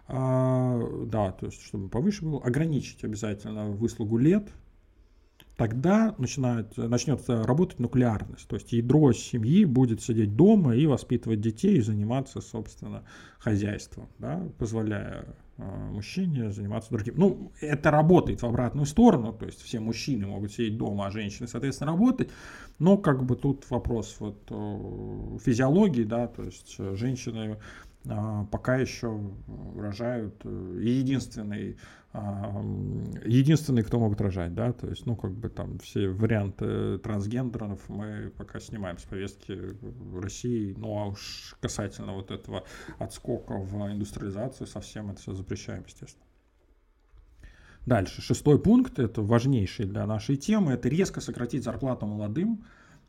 а, 0.08 0.80
да, 1.06 1.32
то 1.32 1.48
есть, 1.48 1.62
чтобы 1.64 1.90
повыше 1.90 2.24
было, 2.24 2.42
ограничить 2.42 3.04
обязательно 3.04 3.70
выслугу 3.70 4.18
лет, 4.18 4.50
тогда 5.58 6.16
начинает, 6.18 6.78
начнет 6.78 7.22
работать 7.28 7.80
нуклеарность. 7.80 8.48
То 8.48 8.56
есть 8.56 8.72
ядро 8.72 9.12
семьи 9.12 9.66
будет 9.66 10.02
сидеть 10.02 10.36
дома 10.36 10.76
и 10.76 10.86
воспитывать 10.86 11.42
детей 11.42 11.78
и 11.78 11.82
заниматься, 11.82 12.42
собственно, 12.42 13.04
хозяйством, 13.40 14.08
да, 14.18 14.48
позволяя 14.58 15.26
мужчине 15.58 16.52
заниматься 16.52 16.92
другим. 16.92 17.16
Ну, 17.18 17.52
это 17.62 17.92
работает 17.92 18.42
в 18.42 18.46
обратную 18.46 18.86
сторону, 18.86 19.34
то 19.34 19.46
есть 19.46 19.62
все 19.62 19.80
мужчины 19.80 20.28
могут 20.28 20.52
сидеть 20.52 20.78
дома, 20.78 21.08
а 21.08 21.12
женщины, 21.12 21.48
соответственно, 21.48 21.92
работать, 21.92 22.30
но 22.80 22.98
как 22.98 23.24
бы 23.24 23.36
тут 23.36 23.70
вопрос 23.70 24.18
вот 24.20 24.44
физиологии, 25.44 26.04
да, 26.04 26.28
то 26.28 26.44
есть 26.44 26.76
э, 26.78 26.96
женщины 26.96 27.58
пока 28.52 28.78
еще 28.78 29.20
рожают 29.76 30.36
э, 30.44 30.80
единственный, 30.82 31.78
а, 32.14 32.62
единственный, 33.26 33.84
кто 33.84 34.00
могут 34.00 34.22
рожать, 34.22 34.54
да, 34.54 34.72
то 34.72 34.88
есть, 34.88 35.06
ну, 35.06 35.16
как 35.16 35.32
бы 35.32 35.50
там 35.50 35.80
все 35.80 36.08
варианты 36.10 37.00
трансгендеров 37.00 37.90
мы 37.90 38.32
пока 38.38 38.60
снимаем 38.60 38.98
с 38.98 39.04
повестки 39.04 39.60
России, 40.20 40.74
ну, 40.78 40.98
а 40.98 41.06
уж 41.08 41.56
касательно 41.60 42.14
вот 42.14 42.32
этого 42.32 42.64
отскока 42.98 43.58
в 43.58 43.76
индустриализацию 43.92 44.68
совсем 44.68 45.12
это 45.12 45.22
все 45.22 45.34
запрещаем, 45.34 45.84
естественно. 45.86 46.26
Дальше, 47.86 48.22
шестой 48.22 48.60
пункт, 48.60 49.00
это 49.00 49.22
важнейший 49.22 49.86
для 49.86 50.06
нашей 50.06 50.36
темы, 50.36 50.74
это 50.74 50.90
резко 50.90 51.22
сократить 51.22 51.64
зарплату 51.64 52.06
молодым, 52.06 52.66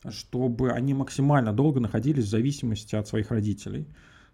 чтобы 0.09 0.71
они 0.71 0.95
максимально 0.95 1.53
долго 1.53 1.81
находились 1.81 2.25
в 2.25 2.31
зависимости 2.31 2.95
от 2.95 3.09
своих 3.09 3.31
родителей. 3.31 3.89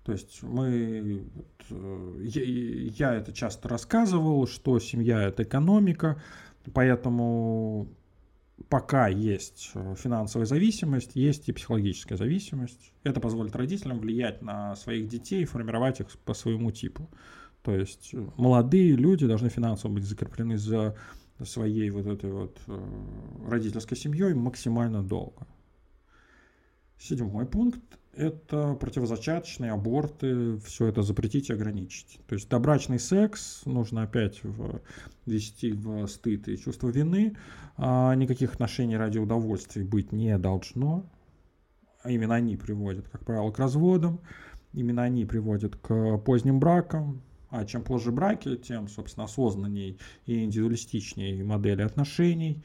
То 0.04 0.12
есть 0.12 0.42
мы, 0.42 1.24
я, 1.70 2.42
я 2.44 3.14
это 3.14 3.32
часто 3.32 3.68
рассказывал, 3.68 4.46
что 4.46 4.78
семья 4.78 5.22
это 5.22 5.44
экономика, 5.44 6.20
поэтому 6.74 7.88
пока 8.68 9.08
есть 9.08 9.72
финансовая 9.96 10.46
зависимость, 10.46 11.12
есть 11.16 11.48
и 11.48 11.52
психологическая 11.52 12.18
зависимость. 12.18 12.92
Это 13.02 13.18
позволит 13.18 13.56
родителям 13.56 13.98
влиять 13.98 14.42
на 14.42 14.76
своих 14.76 15.08
детей 15.08 15.46
формировать 15.46 16.00
их 16.00 16.10
по 16.24 16.34
своему 16.34 16.70
типу. 16.70 17.08
То 17.62 17.74
есть 17.74 18.14
молодые 18.36 18.96
люди 18.96 19.26
должны 19.26 19.48
финансово 19.48 19.92
быть 19.92 20.04
закреплены 20.04 20.58
за 20.58 20.94
своей 21.42 21.88
вот 21.88 22.06
этой 22.06 22.30
вот 22.30 22.60
э, 22.66 23.48
родительской 23.48 23.96
семьей 23.96 24.34
максимально 24.34 25.02
долго. 25.02 25.46
Седьмой 26.98 27.46
пункт 27.46 27.80
это 28.16 28.74
противозачаточные, 28.74 29.72
аборты, 29.72 30.58
все 30.58 30.86
это 30.86 31.02
запретить 31.02 31.50
и 31.50 31.52
ограничить. 31.52 32.20
То 32.26 32.34
есть 32.34 32.48
добрачный 32.48 32.98
секс 32.98 33.62
нужно 33.64 34.02
опять 34.02 34.40
ввести 35.26 35.72
в 35.72 36.06
стыд 36.06 36.48
и 36.48 36.58
чувство 36.58 36.88
вины, 36.88 37.36
а 37.76 38.14
никаких 38.14 38.54
отношений 38.54 38.96
ради 38.96 39.18
удовольствия 39.18 39.84
быть 39.84 40.12
не 40.12 40.38
должно. 40.38 41.04
именно 42.04 42.34
они 42.34 42.56
приводят, 42.56 43.08
как 43.08 43.24
правило, 43.24 43.50
к 43.50 43.58
разводам, 43.58 44.20
именно 44.72 45.02
они 45.02 45.24
приводят 45.24 45.76
к 45.76 46.18
поздним 46.18 46.60
бракам, 46.60 47.22
а 47.50 47.64
чем 47.64 47.82
позже 47.84 48.10
браки, 48.10 48.56
тем, 48.56 48.88
собственно, 48.88 49.24
осознанней 49.24 49.98
и 50.26 50.44
индивидуалистичнее 50.44 51.44
модели 51.44 51.82
отношений. 51.82 52.64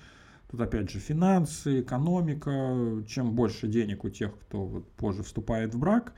Тут 0.50 0.62
опять 0.62 0.90
же 0.90 1.00
финансы, 1.00 1.82
экономика. 1.82 3.04
Чем 3.08 3.36
больше 3.36 3.68
денег 3.68 4.04
у 4.04 4.10
тех, 4.10 4.38
кто 4.40 4.66
вот 4.66 4.92
позже 4.94 5.22
вступает 5.22 5.76
в 5.76 5.80
брак, 5.80 6.14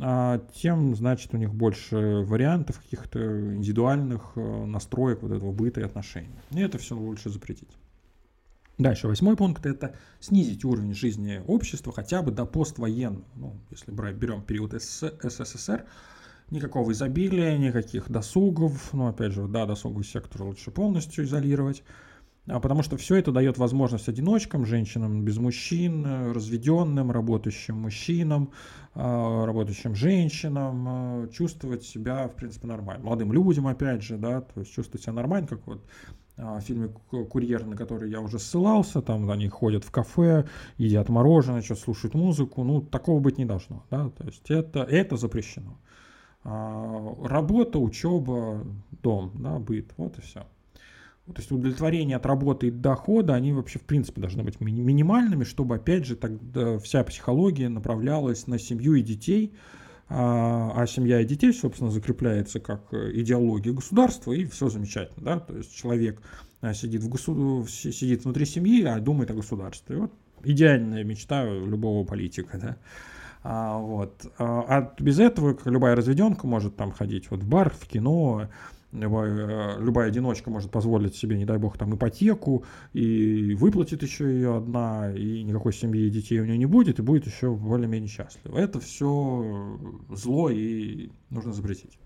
а, 0.00 0.38
тем, 0.54 0.96
значит, 0.96 1.32
у 1.34 1.36
них 1.36 1.54
больше 1.54 2.24
вариантов 2.26 2.80
каких-то 2.80 3.54
индивидуальных 3.54 4.32
э, 4.36 4.64
настроек 4.64 5.22
вот 5.22 5.32
этого 5.32 5.52
быта 5.52 5.80
и 5.80 5.84
отношений. 5.84 6.34
И 6.50 6.60
это 6.60 6.78
все 6.78 6.96
лучше 6.96 7.28
запретить. 7.28 7.68
Дальше, 8.78 9.06
восьмой 9.06 9.36
пункт– 9.36 9.66
это 9.66 9.94
снизить 10.18 10.64
уровень 10.64 10.94
жизни 10.94 11.42
общества 11.46 11.92
хотя 11.92 12.22
бы 12.22 12.32
до 12.32 12.46
поствоенного. 12.46 13.24
Ну, 13.36 13.60
если 13.70 13.92
брать, 13.92 14.16
берем 14.16 14.42
период 14.42 14.72
СССР, 14.72 15.84
никакого 16.50 16.90
изобилия, 16.92 17.58
никаких 17.58 18.10
досугов. 18.10 18.92
Ну, 18.94 19.08
опять 19.08 19.32
же, 19.32 19.46
да, 19.46 19.66
досуговый 19.66 20.04
сектор 20.04 20.42
лучше 20.42 20.70
полностью 20.70 21.24
изолировать. 21.24 21.84
А 22.48 22.58
потому 22.58 22.82
что 22.82 22.96
все 22.96 23.16
это 23.16 23.30
дает 23.30 23.56
возможность 23.56 24.08
одиночкам, 24.08 24.66
женщинам 24.66 25.24
без 25.24 25.38
мужчин, 25.38 26.32
разведенным, 26.32 27.12
работающим 27.12 27.76
мужчинам, 27.76 28.50
а, 28.94 29.46
работающим 29.46 29.94
женщинам 29.94 30.86
а, 30.88 31.28
чувствовать 31.28 31.84
себя, 31.84 32.26
в 32.26 32.34
принципе, 32.34 32.66
нормально. 32.66 33.04
Молодым 33.04 33.32
людям, 33.32 33.68
опять 33.68 34.02
же, 34.02 34.16
да, 34.16 34.40
то 34.40 34.60
есть 34.60 34.72
чувствовать 34.72 35.02
себя 35.02 35.12
нормально, 35.12 35.46
как 35.46 35.64
вот 35.66 35.84
в 36.36 36.60
фильме 36.62 36.88
«Курьер», 36.88 37.64
на 37.64 37.76
который 37.76 38.10
я 38.10 38.20
уже 38.20 38.38
ссылался, 38.38 39.02
там 39.02 39.30
они 39.30 39.48
ходят 39.48 39.84
в 39.84 39.90
кафе, 39.92 40.46
едят 40.78 41.10
мороженое, 41.10 41.60
что 41.60 41.76
слушают 41.76 42.14
музыку, 42.14 42.64
ну, 42.64 42.80
такого 42.80 43.20
быть 43.20 43.38
не 43.38 43.44
должно, 43.44 43.84
да, 43.90 44.08
то 44.08 44.24
есть 44.24 44.50
это, 44.50 44.80
это 44.80 45.16
запрещено. 45.16 45.78
Работа, 46.42 47.78
учеба, 47.78 48.66
дом, 49.02 49.32
да, 49.34 49.58
быт, 49.58 49.92
вот 49.98 50.18
и 50.18 50.22
все. 50.22 50.46
То 51.26 51.34
есть 51.36 51.52
удовлетворение 51.52 52.16
от 52.16 52.26
работы 52.26 52.66
и 52.66 52.70
дохода, 52.70 53.34
они 53.34 53.52
вообще 53.52 53.78
в 53.78 53.82
принципе 53.82 54.20
должны 54.20 54.42
быть 54.42 54.60
ми- 54.60 54.72
минимальными, 54.72 55.44
чтобы 55.44 55.76
опять 55.76 56.04
же 56.04 56.16
тогда 56.16 56.78
вся 56.78 57.04
психология 57.04 57.68
направлялась 57.68 58.48
на 58.48 58.58
семью 58.58 58.94
и 58.94 59.02
детей, 59.02 59.54
а, 60.08 60.72
а 60.74 60.86
семья 60.86 61.20
и 61.20 61.24
детей, 61.24 61.52
собственно, 61.52 61.90
закрепляется 61.90 62.58
как 62.58 62.92
э, 62.92 63.12
идеология 63.14 63.72
государства, 63.72 64.32
и 64.32 64.44
все 64.44 64.68
замечательно, 64.68 65.24
да, 65.24 65.38
то 65.38 65.56
есть 65.56 65.74
человек 65.74 66.20
а, 66.60 66.74
сидит, 66.74 67.02
в 67.02 67.08
госу... 67.08 67.66
сидит 67.68 68.24
внутри 68.24 68.44
семьи, 68.44 68.82
а 68.82 68.98
думает 68.98 69.30
о 69.30 69.34
государстве. 69.34 69.98
Вот 69.98 70.12
идеальная 70.44 71.04
мечта 71.04 71.44
любого 71.44 72.04
политика, 72.04 72.58
да. 72.58 72.76
А, 73.42 73.78
вот. 73.78 74.26
А, 74.38 74.64
а 74.68 74.94
без 74.98 75.18
этого 75.18 75.56
любая 75.64 75.96
разведенка 75.96 76.46
может 76.46 76.76
там 76.76 76.92
ходить 76.92 77.30
вот 77.30 77.42
в 77.42 77.48
бар, 77.48 77.70
в 77.70 77.86
кино, 77.88 78.48
любая, 78.92 79.78
любая 79.78 80.08
одиночка 80.08 80.50
может 80.50 80.70
позволить 80.70 81.16
себе, 81.16 81.36
не 81.36 81.44
дай 81.44 81.58
бог, 81.58 81.76
там 81.76 81.94
ипотеку, 81.94 82.64
и 82.92 83.54
выплатит 83.54 84.02
еще 84.02 84.26
ее 84.26 84.56
одна, 84.56 85.12
и 85.12 85.42
никакой 85.42 85.72
семьи 85.72 86.06
и 86.06 86.10
детей 86.10 86.40
у 86.40 86.44
нее 86.44 86.58
не 86.58 86.66
будет, 86.66 86.98
и 86.98 87.02
будет 87.02 87.26
еще 87.26 87.54
более-менее 87.54 88.08
счастлива. 88.08 88.58
Это 88.58 88.80
все 88.80 89.78
зло, 90.10 90.50
и 90.50 91.10
нужно 91.30 91.52
запретить. 91.52 91.98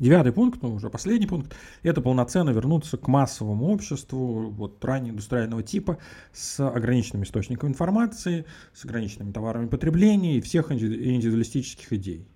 Девятый 0.00 0.32
пункт, 0.32 0.62
ну 0.62 0.72
уже 0.72 0.88
последний 0.88 1.26
пункт, 1.26 1.54
это 1.82 2.00
полноценно 2.00 2.48
вернуться 2.50 2.96
к 2.96 3.06
массовому 3.06 3.66
обществу 3.66 4.48
вот, 4.48 4.82
ранее 4.82 5.12
индустриального 5.12 5.62
типа 5.62 5.98
с 6.32 6.66
ограниченными 6.66 7.24
источниками 7.24 7.68
информации, 7.68 8.46
с 8.72 8.86
ограниченными 8.86 9.30
товарами 9.30 9.68
потребления 9.68 10.38
и 10.38 10.40
всех 10.40 10.72
индивидуалистических 10.72 11.92
идей. 11.92 12.26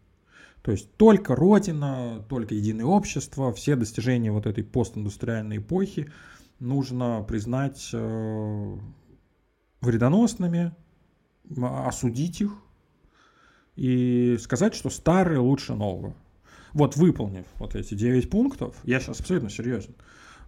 То 0.60 0.72
есть 0.72 0.94
только 0.98 1.34
Родина, 1.34 2.22
только 2.28 2.54
единое 2.54 2.84
общество, 2.84 3.50
все 3.54 3.76
достижения 3.76 4.30
вот 4.30 4.44
этой 4.44 4.62
постиндустриальной 4.62 5.56
эпохи 5.56 6.12
нужно 6.60 7.24
признать 7.26 7.88
э, 7.94 8.76
вредоносными, 9.80 10.74
осудить 11.58 12.42
их 12.42 12.52
и 13.74 14.36
сказать, 14.38 14.74
что 14.74 14.90
старое 14.90 15.40
лучше 15.40 15.74
нового. 15.74 16.14
Вот 16.74 16.96
выполнив 16.96 17.46
вот 17.58 17.76
эти 17.76 17.94
9 17.94 18.28
пунктов, 18.28 18.76
я 18.82 18.98
сейчас 19.00 19.20
абсолютно 19.20 19.48
серьезен, 19.48 19.94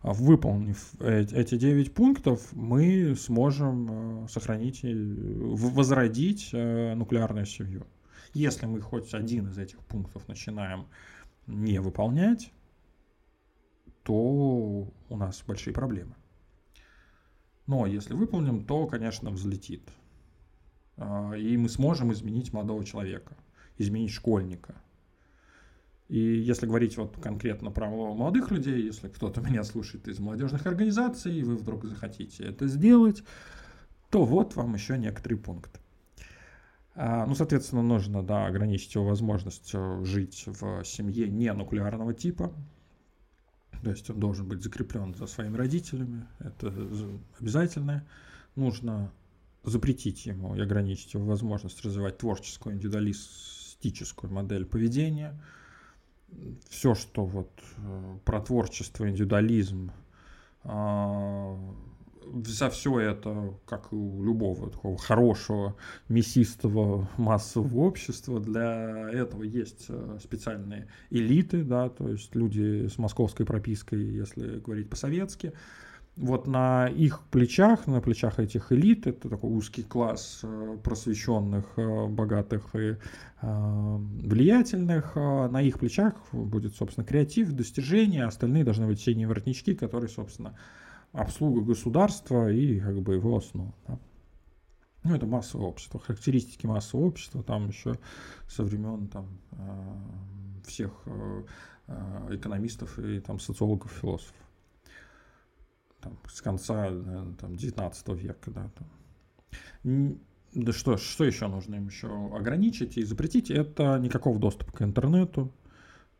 а 0.02 0.12
выполнив 0.12 0.92
эти 1.00 1.56
9 1.56 1.94
пунктов, 1.94 2.52
мы 2.52 3.14
сможем 3.14 4.24
э, 4.24 4.28
сохранить 4.28 4.80
и 4.82 4.94
возродить 4.94 6.50
э, 6.52 6.94
нуклеарную 6.94 7.46
семью. 7.46 7.86
Если 8.34 8.66
мы 8.66 8.80
хоть 8.80 9.14
один 9.14 9.48
из 9.48 9.58
этих 9.58 9.78
пунктов 9.80 10.26
начинаем 10.28 10.88
не 11.46 11.80
выполнять, 11.80 12.52
то 14.02 14.14
у 14.14 15.16
нас 15.16 15.42
большие 15.46 15.72
проблемы. 15.72 16.14
Но 17.66 17.86
если 17.86 18.14
выполним, 18.14 18.64
то, 18.64 18.86
конечно, 18.86 19.30
взлетит. 19.30 19.88
А, 20.96 21.32
и 21.34 21.56
мы 21.56 21.68
сможем 21.68 22.12
изменить 22.12 22.52
молодого 22.52 22.84
человека, 22.84 23.36
изменить 23.78 24.12
школьника. 24.12 24.74
И 26.08 26.18
если 26.18 26.66
говорить 26.66 26.96
вот 26.96 27.16
конкретно 27.20 27.70
про 27.70 27.88
молодых 27.88 28.50
людей, 28.50 28.82
если 28.82 29.08
кто-то 29.08 29.40
меня 29.40 29.64
слушает 29.64 30.06
из 30.06 30.20
молодежных 30.20 30.66
организаций, 30.66 31.34
и 31.34 31.42
вы 31.42 31.56
вдруг 31.56 31.84
захотите 31.84 32.44
это 32.44 32.68
сделать, 32.68 33.24
то 34.10 34.24
вот 34.24 34.54
вам 34.54 34.74
еще 34.74 34.96
некоторые 34.98 35.38
пункты. 35.38 35.80
А, 36.94 37.26
ну, 37.26 37.34
соответственно, 37.34 37.82
нужно 37.82 38.22
да, 38.22 38.46
ограничить 38.46 38.94
его 38.94 39.04
возможность 39.04 39.74
жить 40.02 40.44
в 40.46 40.84
семье 40.84 41.28
не 41.28 41.52
нуклеарного 41.52 42.14
типа. 42.14 42.52
То 43.82 43.90
есть 43.90 44.08
он 44.08 44.18
должен 44.18 44.48
быть 44.48 44.62
закреплен 44.62 45.14
за 45.14 45.26
своими 45.26 45.56
родителями. 45.56 46.26
Это 46.38 46.72
обязательно. 47.38 48.06
Нужно 48.54 49.12
запретить 49.64 50.24
ему 50.24 50.54
и 50.54 50.60
ограничить 50.60 51.12
его 51.14 51.26
возможность 51.26 51.84
развивать 51.84 52.18
творческую, 52.18 52.76
индивидуалистическую 52.76 54.32
модель 54.32 54.64
поведения. 54.64 55.38
Все, 56.68 56.94
что 56.94 57.24
вот 57.24 57.50
э, 57.78 58.18
про 58.24 58.40
творчество, 58.40 59.08
индивидуализм, 59.08 59.92
а, 60.64 61.56
за 62.44 62.70
все 62.70 62.98
это, 62.98 63.54
как 63.66 63.92
и 63.92 63.96
у 63.96 64.22
любого 64.24 64.70
такого 64.70 64.98
хорошего, 64.98 65.76
мясистого 66.08 67.08
массового 67.16 67.86
общества, 67.86 68.40
для 68.40 69.08
этого 69.10 69.42
есть 69.42 69.86
э, 69.88 70.18
специальные 70.22 70.88
элиты, 71.10 71.62
да, 71.62 71.88
то 71.88 72.08
есть 72.08 72.34
люди 72.34 72.88
с 72.88 72.98
московской 72.98 73.46
пропиской, 73.46 74.02
если 74.02 74.58
говорить 74.58 74.90
по-советски. 74.90 75.52
Вот 76.16 76.46
на 76.46 76.88
их 76.88 77.20
плечах, 77.30 77.86
на 77.86 78.00
плечах 78.00 78.38
этих 78.38 78.72
элит, 78.72 79.06
это 79.06 79.28
такой 79.28 79.50
узкий 79.50 79.82
класс 79.82 80.40
э, 80.42 80.78
просвещенных, 80.82 81.66
э, 81.76 82.06
богатых 82.06 82.74
и 82.74 82.96
влиятельных, 83.42 85.14
на 85.14 85.60
их 85.60 85.78
плечах 85.78 86.14
будет, 86.32 86.74
собственно, 86.74 87.06
креатив, 87.06 87.52
достижения, 87.52 88.24
остальные 88.24 88.64
должны 88.64 88.86
быть 88.86 88.98
синие 88.98 89.28
воротнички, 89.28 89.74
которые, 89.74 90.08
собственно, 90.08 90.56
обслуга 91.12 91.60
государства 91.60 92.50
и 92.50 92.80
как 92.80 93.00
бы 93.02 93.14
его 93.14 93.36
основа. 93.36 93.74
Да. 93.86 93.98
Ну, 95.06 95.14
это 95.14 95.26
массовое 95.26 95.68
общество, 95.68 96.00
характеристики 96.00 96.66
массового 96.66 97.06
общества, 97.06 97.42
там 97.42 97.68
еще 97.68 97.96
со 98.48 98.64
времен 98.64 99.06
там, 99.06 99.38
э, 99.52 100.66
всех 100.66 100.90
э, 101.06 101.42
э, 101.86 102.34
экономистов 102.34 102.98
и 102.98 103.20
там, 103.20 103.38
социологов, 103.38 103.92
философов. 103.92 104.34
Там, 106.06 106.18
с 106.28 106.40
конца 106.40 106.88
там, 107.40 107.56
19 107.56 108.08
века. 108.08 108.50
Да, 108.50 108.70
там. 109.82 110.18
Да 110.54 110.72
что, 110.72 110.96
что 110.96 111.24
еще 111.24 111.48
нужно 111.48 111.74
им 111.74 111.88
еще 111.88 112.08
ограничить 112.34 112.96
и 112.96 113.02
запретить? 113.02 113.50
Это 113.50 113.98
никакого 113.98 114.38
доступа 114.38 114.72
к 114.72 114.82
интернету. 114.82 115.52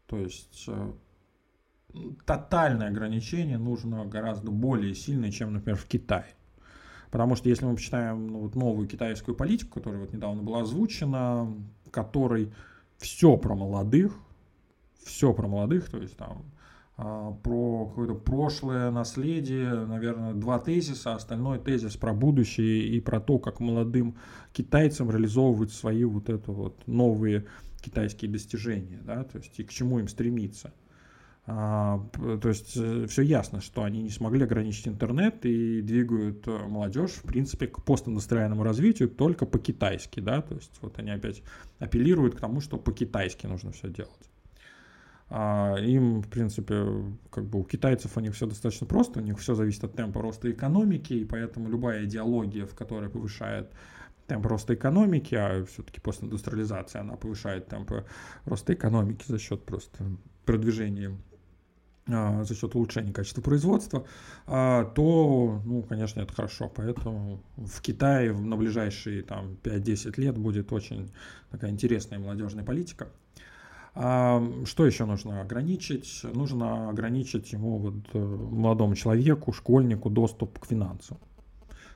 То 0.06 0.18
есть 0.18 0.68
тотальное 2.24 2.88
ограничение 2.88 3.58
нужно 3.58 4.04
гораздо 4.04 4.50
более 4.50 4.94
сильное, 4.94 5.30
чем, 5.30 5.52
например, 5.52 5.78
в 5.78 5.86
Китае. 5.86 6.34
Потому 7.10 7.36
что 7.36 7.48
если 7.48 7.64
мы 7.64 7.76
почитаем 7.76 8.26
ну, 8.26 8.40
вот 8.40 8.56
новую 8.56 8.88
китайскую 8.88 9.36
политику, 9.36 9.78
которая 9.78 10.00
вот 10.00 10.12
недавно 10.12 10.42
была 10.42 10.62
озвучена, 10.62 11.54
которой 11.90 12.52
все 12.98 13.36
про 13.36 13.54
молодых, 13.54 14.12
все 15.04 15.32
про 15.32 15.46
молодых, 15.46 15.88
то 15.88 15.98
есть 15.98 16.16
там 16.16 16.44
про 16.96 17.86
какое-то 17.88 18.14
прошлое 18.14 18.90
наследие, 18.90 19.84
наверное, 19.84 20.32
два 20.32 20.58
тезиса, 20.58 21.12
а 21.12 21.16
остальной 21.16 21.58
тезис 21.58 21.96
про 21.96 22.14
будущее 22.14 22.88
и 22.88 23.00
про 23.00 23.20
то, 23.20 23.38
как 23.38 23.60
молодым 23.60 24.16
китайцам 24.54 25.10
реализовывать 25.10 25.72
свои 25.72 26.04
вот 26.04 26.30
это 26.30 26.52
вот 26.52 26.86
новые 26.86 27.44
китайские 27.82 28.30
достижения, 28.30 29.00
да, 29.04 29.24
то 29.24 29.38
есть 29.38 29.58
и 29.60 29.64
к 29.64 29.70
чему 29.70 29.98
им 29.98 30.08
стремиться. 30.08 30.72
А, 31.48 32.04
то 32.12 32.48
есть 32.48 32.76
э, 32.76 33.06
все 33.06 33.22
ясно, 33.22 33.60
что 33.60 33.84
они 33.84 34.02
не 34.02 34.10
смогли 34.10 34.42
ограничить 34.42 34.88
интернет 34.88 35.46
и 35.46 35.80
двигают 35.80 36.48
э, 36.48 36.66
молодежь, 36.66 37.12
в 37.12 37.22
принципе, 37.22 37.68
к 37.68 37.84
постиндустриальному 37.84 38.64
развитию 38.64 39.08
только 39.08 39.46
по-китайски, 39.46 40.18
да, 40.18 40.42
то 40.42 40.56
есть 40.56 40.72
вот 40.80 40.98
они 40.98 41.10
опять 41.10 41.42
апеллируют 41.78 42.34
к 42.34 42.40
тому, 42.40 42.60
что 42.60 42.78
по-китайски 42.78 43.46
нужно 43.46 43.70
все 43.70 43.88
делать. 43.88 44.30
А 45.28 45.76
им, 45.78 46.22
в 46.22 46.28
принципе, 46.28 46.86
как 47.30 47.46
бы 47.46 47.60
у 47.60 47.64
китайцев 47.64 48.16
у 48.16 48.20
них 48.20 48.34
все 48.34 48.46
достаточно 48.46 48.86
просто, 48.86 49.18
у 49.20 49.22
них 49.22 49.38
все 49.38 49.54
зависит 49.54 49.82
от 49.82 49.94
темпа 49.94 50.22
роста 50.22 50.50
экономики, 50.50 51.14
и 51.14 51.24
поэтому 51.24 51.68
любая 51.68 52.04
идеология, 52.04 52.64
в 52.64 52.74
которой 52.74 53.10
повышает 53.10 53.72
темп 54.28 54.46
роста 54.46 54.74
экономики, 54.74 55.34
а 55.34 55.64
все-таки 55.64 56.00
постиндустриализация, 56.00 57.00
она 57.00 57.16
повышает 57.16 57.66
темп 57.66 57.92
роста 58.44 58.74
экономики 58.74 59.24
за 59.26 59.38
счет 59.38 59.64
просто 59.64 60.04
продвижения 60.44 61.16
а, 62.08 62.44
за 62.44 62.54
счет 62.54 62.72
улучшения 62.76 63.12
качества 63.12 63.42
производства, 63.42 64.06
а, 64.46 64.84
то, 64.84 65.60
ну, 65.64 65.82
конечно, 65.82 66.20
это 66.20 66.32
хорошо. 66.32 66.70
Поэтому 66.74 67.42
в 67.56 67.80
Китае 67.80 68.32
на 68.32 68.56
ближайшие 68.56 69.22
там, 69.22 69.56
5-10 69.64 70.20
лет 70.20 70.38
будет 70.38 70.72
очень 70.72 71.10
такая 71.50 71.72
интересная 71.72 72.20
молодежная 72.20 72.64
политика. 72.64 73.08
Что 73.96 74.84
еще 74.84 75.06
нужно 75.06 75.40
ограничить? 75.40 76.20
Нужно 76.34 76.90
ограничить 76.90 77.52
ему, 77.52 77.78
вот, 77.78 77.94
э, 78.12 78.18
молодому 78.18 78.94
человеку, 78.94 79.52
школьнику, 79.52 80.10
доступ 80.10 80.58
к 80.58 80.66
финансам. 80.66 81.16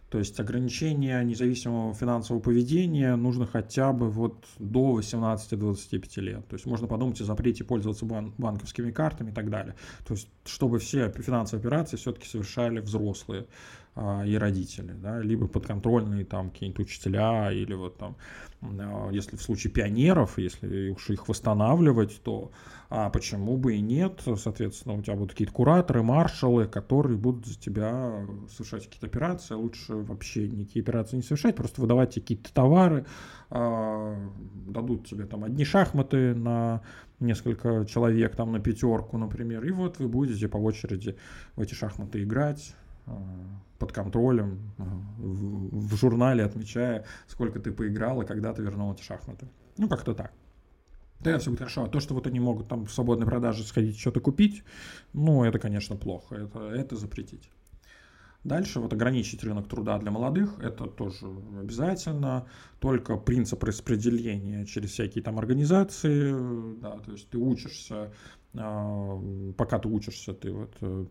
То 0.09 0.19
есть 0.19 0.41
ограничение 0.41 1.25
независимого 1.25 1.95
финансового 1.95 2.43
поведения 2.43 3.15
нужно 3.15 3.47
хотя 3.47 3.93
бы 3.93 4.11
вот 4.11 4.45
до 4.59 4.99
18-25 4.99 6.21
лет. 6.21 6.49
То 6.49 6.55
есть 6.55 6.67
можно 6.67 6.89
подумать 6.89 7.21
о 7.21 7.25
запрете 7.25 7.65
пользоваться 7.65 8.07
бан- 8.07 8.33
банковскими 8.37 8.91
картами 8.91 9.31
и 9.31 9.35
так 9.35 9.51
далее. 9.51 9.77
То 10.05 10.15
есть 10.15 10.29
чтобы 10.45 10.81
все 10.81 11.11
финансовые 11.11 11.61
операции 11.61 11.97
все-таки 11.97 12.27
совершали 12.27 12.81
взрослые 12.81 13.47
и 13.97 14.35
родители, 14.37 14.93
да, 14.93 15.21
либо 15.21 15.47
подконтрольные 15.49 16.25
там 16.25 16.51
какие-нибудь 16.51 16.87
учителя, 16.87 17.53
или 17.53 17.75
вот 17.75 17.99
там, 17.99 18.17
а, 18.63 19.11
если 19.11 19.37
в 19.37 19.43
случае 19.43 19.73
пионеров, 19.73 20.39
если 20.39 20.91
уж 20.91 21.11
их 21.11 21.29
восстанавливать, 21.29 22.21
то 22.23 22.53
а 22.93 23.09
почему 23.09 23.57
бы 23.57 23.77
и 23.77 23.81
нет, 23.81 24.23
соответственно, 24.37 24.97
у 24.97 25.03
тебя 25.03 25.15
будут 25.15 25.31
какие-то 25.31 25.53
кураторы, 25.53 26.03
маршалы, 26.03 26.67
которые 26.67 27.17
будут 27.17 27.47
за 27.47 27.59
тебя 27.59 28.27
совершать 28.51 28.87
какие-то 28.87 29.07
операции, 29.07 29.55
лучше 29.55 29.95
вообще 29.95 30.49
никакие 30.49 30.83
операции 30.83 31.17
не 31.17 31.23
совершать, 31.23 31.55
просто 31.55 31.81
выдавать 31.81 32.15
какие-то 32.15 32.53
товары, 32.53 33.07
а, 33.49 34.17
дадут 34.67 35.07
тебе 35.07 35.27
там 35.27 35.45
одни 35.45 35.65
шахматы 35.65 36.35
на 36.35 36.83
несколько 37.21 37.85
человек, 37.85 38.35
там 38.35 38.53
на 38.53 38.61
пятерку, 38.61 39.19
например, 39.19 39.65
и 39.65 39.71
вот 39.71 39.99
вы 39.99 40.09
будете 40.09 40.49
по 40.49 40.57
очереди 40.57 41.17
в 41.55 41.61
эти 41.61 41.75
шахматы 41.75 42.23
играть, 42.23 42.75
а, 42.75 42.80
под 43.79 43.93
контролем, 43.93 44.73
а, 44.79 44.85
в, 45.19 45.97
журнале 45.97 46.45
отмечая, 46.45 47.05
сколько 47.27 47.59
ты 47.59 47.73
поиграл 47.73 48.21
и 48.23 48.27
когда 48.27 48.53
ты 48.53 48.63
вернул 48.63 48.93
эти 48.93 49.03
шахматы. 49.03 49.49
Ну, 49.79 49.89
как-то 49.89 50.15
так. 50.15 50.33
Да, 51.21 51.39
все 51.39 51.51
будет 51.51 51.61
хорошо. 51.61 51.85
А 51.85 51.89
то, 51.89 52.01
что 52.01 52.15
вот 52.15 52.27
они 52.27 52.41
могут 52.41 52.69
там 52.69 52.87
в 52.87 52.93
свободной 52.93 53.27
продаже 53.27 53.63
сходить 53.65 53.99
что-то 53.99 54.21
купить, 54.21 54.65
ну, 55.13 55.45
это, 55.45 55.59
конечно, 55.59 55.97
плохо. 55.97 56.35
Это, 56.35 56.71
это 56.71 56.97
запретить. 56.97 57.51
Дальше 58.45 58.81
вот 58.81 58.93
ограничить 58.95 59.45
рынок 59.45 59.69
труда 59.69 59.99
для 59.99 60.11
молодых, 60.11 60.59
это 60.61 60.87
тоже 60.87 61.27
обязательно. 61.61 62.47
Только 62.79 63.19
принцип 63.19 63.63
распределения 63.65 64.65
через 64.65 64.93
всякие 64.93 65.23
там 65.23 65.39
организации, 65.39 66.33
да, 66.81 66.99
то 66.99 67.13
есть 67.13 67.29
ты 67.29 67.37
учишься 67.37 68.15
пока 68.53 69.79
ты 69.79 69.89
учишься, 69.89 70.35
ты 70.35 70.53
вот 70.53 70.75
э, 70.81 71.05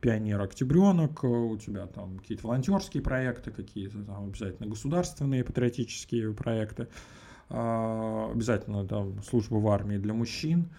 пионер 0.00 0.40
октябренок, 0.40 1.22
у 1.22 1.56
тебя 1.58 1.86
там 1.86 2.18
какие-то 2.18 2.46
волонтерские 2.46 3.02
проекты, 3.02 3.50
какие-то 3.50 4.02
там 4.04 4.28
обязательно 4.28 4.68
государственные 4.68 5.44
патриотические 5.44 6.32
проекты, 6.32 6.88
а, 7.50 8.30
обязательно 8.32 8.86
там 8.86 9.22
служба 9.22 9.56
в 9.56 9.68
армии 9.68 9.98
для 9.98 10.14
мужчин, 10.14 10.70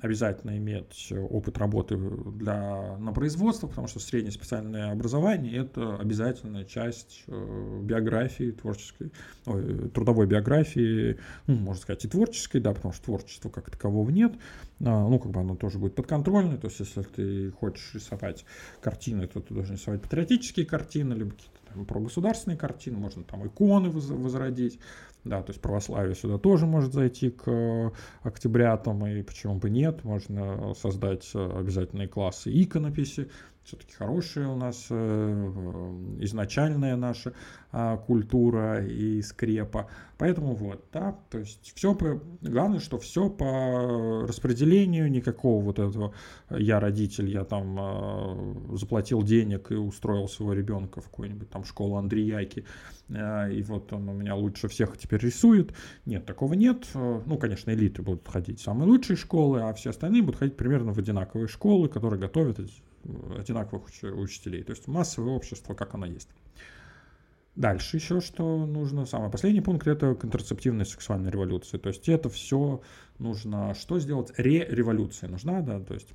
обязательно 0.00 0.56
иметь 0.58 1.12
опыт 1.30 1.56
работы 1.58 1.96
для, 1.96 2.96
на 2.98 3.12
производство, 3.12 3.66
потому 3.66 3.88
что 3.88 3.98
среднее 3.98 4.32
специальное 4.32 4.92
образование– 4.92 5.56
это 5.58 5.96
обязательная 5.96 6.64
часть 6.64 7.24
э, 7.26 7.80
биографии, 7.82 8.50
творческой, 8.50 9.12
ой, 9.46 9.88
трудовой 9.88 10.26
биографии, 10.26 11.18
ну, 11.46 11.56
можно 11.56 11.80
сказать, 11.80 12.04
и 12.04 12.08
творческой, 12.08 12.60
да, 12.60 12.74
потому 12.74 12.92
что 12.92 13.04
творчества 13.04 13.48
как 13.48 13.70
такового 13.70 14.10
нет, 14.10 14.34
а, 14.80 15.08
ну, 15.08 15.18
как 15.18 15.32
бы 15.32 15.40
оно 15.40 15.56
тоже 15.56 15.78
будет 15.78 15.94
подконтрольное, 15.94 16.58
то 16.58 16.66
есть 16.66 16.80
если 16.80 17.02
ты 17.02 17.50
хочешь 17.52 17.94
рисовать 17.94 18.44
картины, 18.82 19.26
то 19.26 19.40
ты 19.40 19.54
должен 19.54 19.76
рисовать 19.76 20.02
патриотические 20.02 20.66
картины, 20.66 21.14
либо 21.14 21.30
какие-то 21.30 21.55
про 21.84 22.00
государственные 22.00 22.56
картины, 22.56 22.98
можно 22.98 23.24
там 23.24 23.46
иконы 23.46 23.90
возродить, 23.90 24.78
да, 25.24 25.42
то 25.42 25.50
есть 25.50 25.60
православие 25.60 26.14
сюда 26.14 26.38
тоже 26.38 26.66
может 26.66 26.92
зайти 26.92 27.30
к 27.30 27.42
э, 27.46 27.90
октябрятам, 28.22 29.06
и 29.06 29.22
почему 29.22 29.56
бы 29.56 29.70
нет, 29.70 30.04
можно 30.04 30.74
создать 30.74 31.28
э, 31.34 31.58
обязательные 31.58 32.08
классы 32.08 32.50
иконописи, 32.50 33.30
все-таки 33.66 33.94
хорошая 33.94 34.46
у 34.46 34.56
нас 34.56 34.86
э, 34.90 36.14
изначальная 36.20 36.94
наша 36.94 37.32
а, 37.72 37.96
культура 37.96 38.86
и 38.86 39.20
скрепа. 39.22 39.90
Поэтому 40.18 40.54
вот, 40.54 40.84
да, 40.92 41.18
то 41.30 41.38
есть 41.38 41.72
все 41.74 41.94
по, 41.94 42.22
главное, 42.40 42.78
что 42.78 42.98
все 42.98 43.28
по 43.28 44.22
распределению, 44.26 45.10
никакого 45.10 45.62
вот 45.62 45.80
этого 45.80 46.14
я 46.48 46.78
родитель, 46.78 47.28
я 47.28 47.44
там 47.44 47.76
э, 47.78 48.76
заплатил 48.76 49.22
денег 49.22 49.72
и 49.72 49.74
устроил 49.74 50.28
своего 50.28 50.52
ребенка 50.52 51.00
в 51.00 51.10
какую-нибудь 51.10 51.50
там 51.50 51.64
школу 51.64 51.96
Андреяйки, 51.96 52.64
э, 53.08 53.52
и 53.52 53.62
вот 53.62 53.92
он 53.92 54.08
у 54.08 54.12
меня 54.12 54.36
лучше 54.36 54.68
всех 54.68 54.96
теперь 54.96 55.20
рисует. 55.20 55.74
Нет, 56.06 56.24
такого 56.24 56.54
нет. 56.54 56.86
Ну, 56.94 57.36
конечно, 57.36 57.72
элиты 57.72 58.00
будут 58.00 58.28
ходить 58.28 58.60
в 58.60 58.62
самые 58.62 58.88
лучшие 58.88 59.16
школы, 59.16 59.62
а 59.62 59.74
все 59.74 59.90
остальные 59.90 60.22
будут 60.22 60.38
ходить 60.38 60.56
примерно 60.56 60.92
в 60.92 60.98
одинаковые 60.98 61.48
школы, 61.48 61.88
которые 61.88 62.20
готовят 62.20 62.60
одинаковых 63.38 63.88
учителей. 64.02 64.62
То 64.62 64.70
есть 64.70 64.88
массовое 64.88 65.32
общество, 65.32 65.74
как 65.74 65.94
оно 65.94 66.06
есть. 66.06 66.28
Дальше 67.56 67.96
еще 67.96 68.20
что 68.20 68.66
нужно. 68.66 69.06
Самый 69.06 69.30
последний 69.30 69.62
пункт– 69.62 69.86
это 69.88 70.14
контрацептивная 70.14 70.84
сексуальная 70.84 71.30
революция. 71.30 71.80
То 71.80 71.88
есть 71.88 72.08
это 72.08 72.28
все 72.28 72.82
нужно 73.18 73.74
что 73.74 73.98
сделать? 73.98 74.30
Ре-революция 74.36 75.30
нужна, 75.30 75.62
да, 75.62 75.80
то 75.80 75.94
есть 75.94 76.08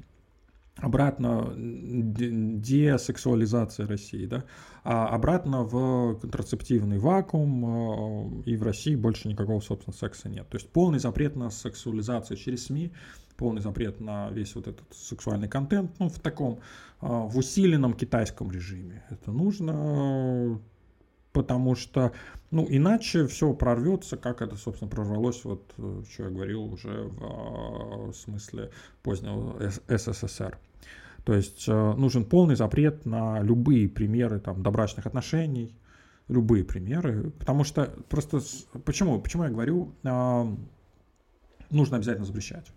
обратно 0.77 1.53
десексуализация 1.55 3.87
России, 3.87 4.25
да, 4.25 4.45
а 4.83 5.07
обратно 5.07 5.63
в 5.63 6.19
контрацептивный 6.19 6.97
вакуум, 6.97 8.41
э, 8.45 8.47
и 8.51 8.55
в 8.55 8.63
России 8.63 8.95
больше 8.95 9.27
никакого, 9.27 9.59
собственно, 9.59 9.95
секса 9.95 10.29
нет. 10.29 10.49
То 10.49 10.57
есть 10.57 10.71
полный 10.71 10.99
запрет 10.99 11.35
на 11.35 11.51
сексуализацию 11.51 12.37
через 12.37 12.65
СМИ, 12.65 12.91
полный 13.37 13.61
запрет 13.61 13.99
на 13.99 14.29
весь 14.29 14.55
вот 14.55 14.67
этот 14.67 14.85
сексуальный 14.91 15.47
контент, 15.47 15.91
ну, 15.99 16.09
в 16.09 16.19
таком, 16.19 16.59
э, 17.01 17.07
в 17.07 17.37
усиленном 17.37 17.93
китайском 17.93 18.51
режиме. 18.51 19.03
Это 19.09 19.31
нужно, 19.31 20.59
потому 21.33 21.75
что, 21.75 22.11
ну, 22.51 22.65
иначе 22.69 23.27
все 23.27 23.53
прорвется, 23.53 24.17
как 24.17 24.41
это, 24.41 24.55
собственно, 24.55 24.89
прорвалось, 24.89 25.43
вот, 25.43 25.73
э, 25.77 26.03
что 26.11 26.23
я 26.23 26.29
говорил 26.29 26.63
уже 26.63 27.09
в 27.09 28.13
смысле 28.13 28.71
позднего 29.03 29.71
СССР. 29.87 30.57
То 31.23 31.33
есть 31.33 31.67
э, 31.67 31.93
нужен 31.93 32.25
полный 32.25 32.55
запрет 32.55 33.05
на 33.05 33.41
любые 33.41 33.87
примеры 33.87 34.39
там, 34.39 34.63
добрачных 34.63 35.05
отношений, 35.05 35.75
любые 36.27 36.63
примеры, 36.63 37.29
потому 37.31 37.63
что 37.63 37.93
просто 38.09 38.41
почему, 38.85 39.21
почему 39.21 39.43
я 39.43 39.49
говорю, 39.49 39.93
э, 40.03 40.55
нужно 41.69 41.97
обязательно 41.97 42.25
запрещать, 42.25 42.71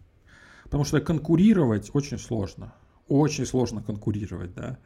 потому 0.65 0.85
что 0.85 1.01
конкурировать 1.01 1.91
очень 1.95 2.19
сложно, 2.19 2.75
очень 3.09 3.47
сложно 3.47 3.83
конкурировать, 3.83 4.55
да. 4.55 4.79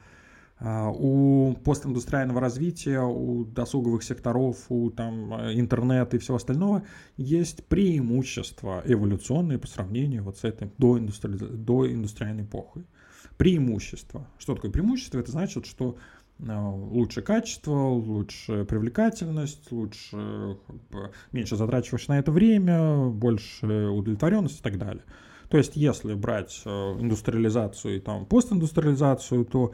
А, 0.61 0.91
у 0.91 1.55
постиндустриального 1.65 2.41
развития, 2.41 3.01
у 3.01 3.45
досуговых 3.45 4.03
секторов, 4.03 4.67
у 4.69 4.91
там, 4.91 5.33
интернета 5.53 6.17
и 6.17 6.19
всего 6.19 6.37
остального 6.37 6.83
есть 7.17 7.65
преимущества 7.67 8.83
эволюционные 8.85 9.59
по 9.59 9.69
сравнению 9.69 10.25
вот 10.25 10.39
с 10.39 10.45
этой 10.45 10.71
доиндустри... 10.79 11.37
доиндустриальной 11.37 12.45
эпохой 12.45 12.87
преимущество. 13.37 14.27
Что 14.37 14.55
такое 14.57 14.71
преимущество? 14.71 15.21
Это 15.21 15.31
значит, 15.31 15.65
что 15.65 15.97
э, 16.41 16.45
лучше 16.45 17.23
качество, 17.23 17.73
лучше 17.73 18.65
привлекательность, 18.65 19.71
лучше 19.71 20.59
как 20.67 20.77
бы, 20.91 21.13
меньше 21.31 21.57
затрачиваешь 21.57 22.09
на 22.09 22.19
это 22.19 22.33
время, 22.33 23.07
больше 23.07 23.67
удовлетворенность 23.67 24.59
и 24.59 24.63
так 24.63 24.77
далее. 24.77 25.05
То 25.49 25.57
есть, 25.57 25.77
если 25.77 26.15
брать 26.15 26.63
э, 26.65 26.71
индустриализацию 26.71 27.97
и 27.97 28.01
там 28.01 28.27
постиндустриализацию, 28.27 29.45
то 29.45 29.73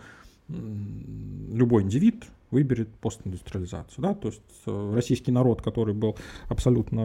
любой 0.48 1.83
индивид 1.83 2.24
выберет 2.54 2.88
постиндустриализацию. 3.00 4.02
Да? 4.02 4.14
То 4.14 4.28
есть 4.28 4.40
э, 4.66 4.92
российский 4.94 5.32
народ, 5.32 5.60
который 5.60 5.92
был 5.92 6.16
абсолютно 6.48 7.04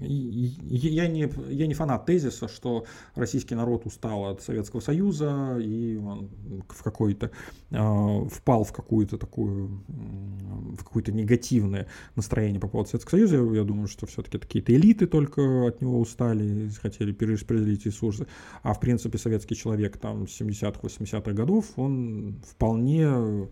я 0.00 1.06
не, 1.06 1.30
я 1.48 1.66
не 1.66 1.74
фанат 1.74 2.06
тезиса, 2.06 2.48
что 2.48 2.84
российский 3.14 3.54
народ 3.54 3.86
устал 3.86 4.24
от 4.26 4.42
Советского 4.42 4.80
Союза 4.80 5.58
и 5.60 5.96
он 5.96 6.28
в 6.68 6.82
какой-то 6.82 7.30
э, 7.70 8.28
впал 8.32 8.64
в 8.64 8.72
какую-то 8.72 9.16
такую 9.16 9.80
в 9.86 10.84
какое-то 10.84 11.12
негативное 11.12 11.86
настроение 12.16 12.60
по 12.60 12.68
поводу 12.68 12.90
Советского 12.90 13.18
Союза. 13.18 13.36
Я, 13.36 13.62
думаю, 13.62 13.86
что 13.86 14.06
все-таки 14.06 14.38
какие-то 14.38 14.74
элиты 14.74 15.06
только 15.06 15.68
от 15.68 15.80
него 15.80 16.00
устали, 16.00 16.68
хотели 16.82 17.12
перераспределить 17.12 17.86
ресурсы. 17.86 18.26
А 18.62 18.74
в 18.74 18.80
принципе 18.80 19.18
советский 19.18 19.54
человек 19.54 19.98
там 19.98 20.24
70-х, 20.24 20.80
80-х 20.82 21.32
годов, 21.32 21.66
он 21.76 22.40
вполне 22.46 23.48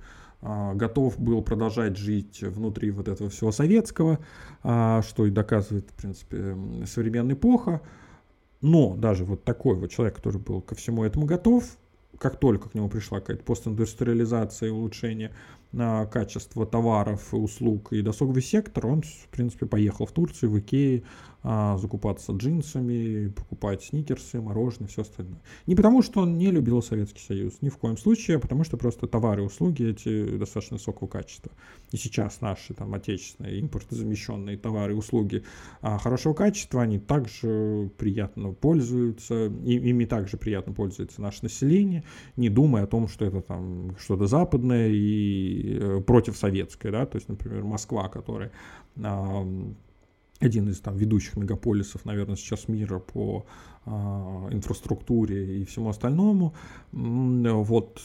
готов 0.74 1.18
был 1.18 1.42
продолжать 1.42 1.96
жить 1.96 2.42
внутри 2.42 2.90
вот 2.90 3.08
этого 3.08 3.30
всего 3.30 3.50
советского, 3.50 4.18
а, 4.62 5.02
что 5.02 5.26
и 5.26 5.30
доказывает, 5.30 5.88
в 5.90 5.94
принципе, 5.94 6.56
современная 6.86 7.34
эпоха. 7.34 7.80
Но 8.60 8.94
даже 8.94 9.24
вот 9.24 9.44
такой 9.44 9.76
вот 9.76 9.90
человек, 9.90 10.16
который 10.16 10.40
был 10.40 10.60
ко 10.60 10.74
всему 10.74 11.04
этому 11.04 11.26
готов, 11.26 11.64
как 12.18 12.38
только 12.38 12.68
к 12.68 12.74
нему 12.74 12.88
пришла 12.88 13.20
какая-то 13.20 13.44
постиндустриализация 13.44 14.68
и 14.68 14.72
улучшение 14.72 15.32
а, 15.76 16.06
качества 16.06 16.66
товаров 16.66 17.32
и 17.32 17.36
услуг 17.36 17.92
и 17.92 18.02
досуговый 18.02 18.42
сектор, 18.42 18.86
он, 18.86 19.02
в 19.02 19.28
принципе, 19.28 19.66
поехал 19.66 20.06
в 20.06 20.12
Турцию, 20.12 20.50
в 20.50 20.58
Икеи, 20.58 21.04
а, 21.46 21.76
закупаться 21.76 22.32
джинсами, 22.32 23.28
покупать 23.28 23.82
сникерсы, 23.84 24.40
мороженое, 24.40 24.88
все 24.88 25.02
остальное. 25.02 25.42
Не 25.66 25.74
потому, 25.74 26.00
что 26.00 26.20
он 26.20 26.38
не 26.38 26.50
любил 26.50 26.82
Советский 26.82 27.20
Союз, 27.20 27.58
ни 27.60 27.68
в 27.68 27.76
коем 27.76 27.98
случае, 27.98 28.38
а 28.38 28.40
потому 28.40 28.64
что 28.64 28.78
просто 28.78 29.06
товары 29.06 29.42
и 29.42 29.44
услуги 29.44 29.90
эти 29.90 30.38
достаточно 30.38 30.78
высокого 30.78 31.06
качества. 31.06 31.52
И 31.92 31.98
сейчас 31.98 32.40
наши 32.40 32.72
там 32.72 32.94
отечественные 32.94 33.60
импортозамещенные 33.60 34.56
товары 34.56 34.94
и 34.94 34.96
услуги 34.96 35.44
а, 35.82 35.98
хорошего 35.98 36.32
качества, 36.32 36.80
они 36.80 36.98
также 36.98 37.90
приятно 37.98 38.52
пользуются, 38.52 39.44
ими 39.44 40.06
также 40.06 40.38
приятно 40.38 40.72
пользуется 40.72 41.20
наше 41.20 41.40
население, 41.42 42.04
не 42.36 42.48
думая 42.48 42.84
о 42.84 42.86
том, 42.86 43.06
что 43.06 43.26
это 43.26 43.42
там 43.42 43.94
что-то 43.98 44.26
западное 44.26 44.88
и 44.88 45.78
э, 45.78 46.00
против 46.00 46.38
советское, 46.38 46.90
да, 46.90 47.04
то 47.04 47.16
есть, 47.16 47.28
например, 47.28 47.64
Москва, 47.64 48.08
которая 48.08 48.50
один 50.40 50.68
из 50.68 50.80
там 50.80 50.96
ведущих 50.96 51.36
мегаполисов, 51.36 52.04
наверное, 52.04 52.36
сейчас 52.36 52.68
мира 52.68 52.98
по 52.98 53.46
инфраструктуре 53.86 55.60
и 55.60 55.64
всему 55.64 55.90
остальному. 55.90 56.54
Вот 56.92 58.00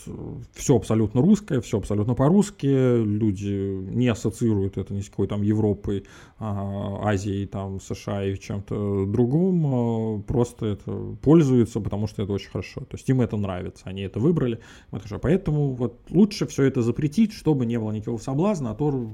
все 0.54 0.76
абсолютно 0.76 1.22
русское, 1.22 1.62
все 1.62 1.78
абсолютно 1.78 2.16
по-русски. 2.16 2.66
Люди 2.66 3.80
не 3.96 4.08
ассоциируют 4.08 4.78
это 4.78 4.94
ни 4.94 5.02
с 5.02 5.10
какой 5.10 5.28
там 5.28 5.42
Европой, 5.42 6.06
а, 6.38 7.10
Азией, 7.10 7.46
там, 7.46 7.80
США 7.80 8.26
и 8.26 8.38
чем-то 8.38 9.06
другом. 9.06 9.66
А, 9.68 10.22
просто 10.24 10.66
это 10.66 11.16
пользуются, 11.22 11.80
потому 11.80 12.08
что 12.08 12.24
это 12.24 12.34
очень 12.34 12.50
хорошо. 12.50 12.82
То 12.82 12.98
есть 12.98 13.08
им 13.10 13.22
это 13.22 13.38
нравится, 13.38 13.84
они 13.86 14.02
это 14.02 14.20
выбрали. 14.20 14.60
Это 14.92 15.00
хорошо. 15.00 15.20
Поэтому 15.20 15.74
вот 15.74 16.00
лучше 16.10 16.48
все 16.48 16.64
это 16.64 16.82
запретить, 16.82 17.34
чтобы 17.34 17.66
не 17.66 17.80
было 17.80 17.92
никакого 17.92 18.18
соблазна, 18.20 18.72
а 18.72 18.76
то 18.76 19.08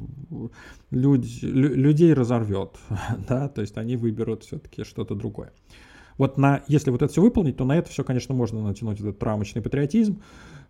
люди, 0.92 1.46
людей 1.46 2.14
разорвет. 2.14 2.78
да? 3.28 3.50
То 3.50 3.62
есть 3.62 3.78
они 3.78 3.98
выберут 3.98 4.44
все-таки 4.44 4.84
что-то 4.84 5.16
другое. 5.16 5.52
Вот 6.18 6.38
на, 6.38 6.64
если 6.68 6.92
вот 6.92 7.02
это 7.02 7.12
все 7.12 7.22
выполнить, 7.22 7.58
то 7.58 7.66
на 7.66 7.78
это 7.78 7.90
все, 7.90 8.04
конечно, 8.04 8.34
можно 8.34 8.62
натянуть 8.62 9.00
этот 9.00 9.22
рамочный 9.22 9.62
патриотизм. 9.62 10.22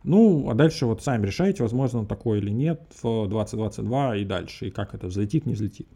Ну, 0.04 0.50
а 0.50 0.54
дальше 0.54 0.86
вот 0.86 1.04
сами 1.04 1.26
решайте, 1.26 1.64
возможно, 1.64 2.00
он 2.00 2.08
такой 2.08 2.40
или 2.40 2.52
нет 2.52 2.82
в 3.02 3.28
2022 3.28 4.18
и 4.18 4.26
дальше, 4.26 4.68
и 4.68 4.72
как 4.72 4.94
это 4.94 5.08
взлетит, 5.08 5.46
не 5.46 5.54
взлетит. 5.54 5.88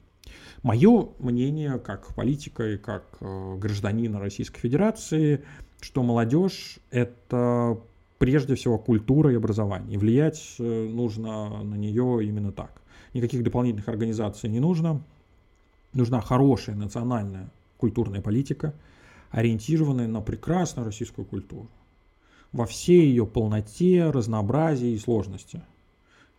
Мое 0.62 1.10
мнение 1.20 1.80
как 1.80 2.14
политика 2.16 2.72
и 2.72 2.78
как 2.78 3.06
э, 3.22 3.56
гражданина 3.58 4.20
Российской 4.20 4.60
Федерации, 4.60 5.44
что 5.80 6.04
молодежь— 6.04 6.80
это 6.92 7.80
прежде 8.18 8.56
всего 8.56 8.78
культура 8.78 9.32
и 9.32 9.36
образование. 9.36 9.96
И 9.96 9.98
влиять 9.98 10.56
э, 10.60 10.88
нужно 10.88 11.64
на 11.64 11.76
нее 11.76 12.20
именно 12.24 12.52
так. 12.52 12.82
Никаких 13.14 13.44
дополнительных 13.44 13.88
организаций 13.88 14.50
не 14.50 14.60
нужно. 14.60 15.02
Нужна 15.94 16.22
хорошая 16.22 16.76
национальная 16.76 17.50
культурная 17.78 18.22
политика— 18.22 18.74
ориентированной 19.32 20.08
на 20.08 20.22
прекрасную 20.22 20.86
российскую 20.86 21.26
культуру 21.26 21.70
во 22.52 22.66
всей 22.66 23.08
ее 23.08 23.26
полноте, 23.26 24.10
разнообразии 24.10 24.92
и 24.92 24.98
сложности. 24.98 25.62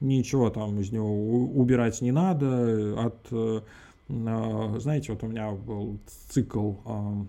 Ничего 0.00 0.50
там 0.50 0.80
из 0.80 0.90
него 0.92 1.08
убирать 1.54 2.00
не 2.00 2.10
надо. 2.10 2.98
От, 2.98 3.26
э, 3.30 3.60
знаете, 4.08 5.12
вот 5.12 5.22
у 5.22 5.26
меня 5.26 5.52
был 5.52 5.98
цикл 6.30 6.72
а, 6.84 7.24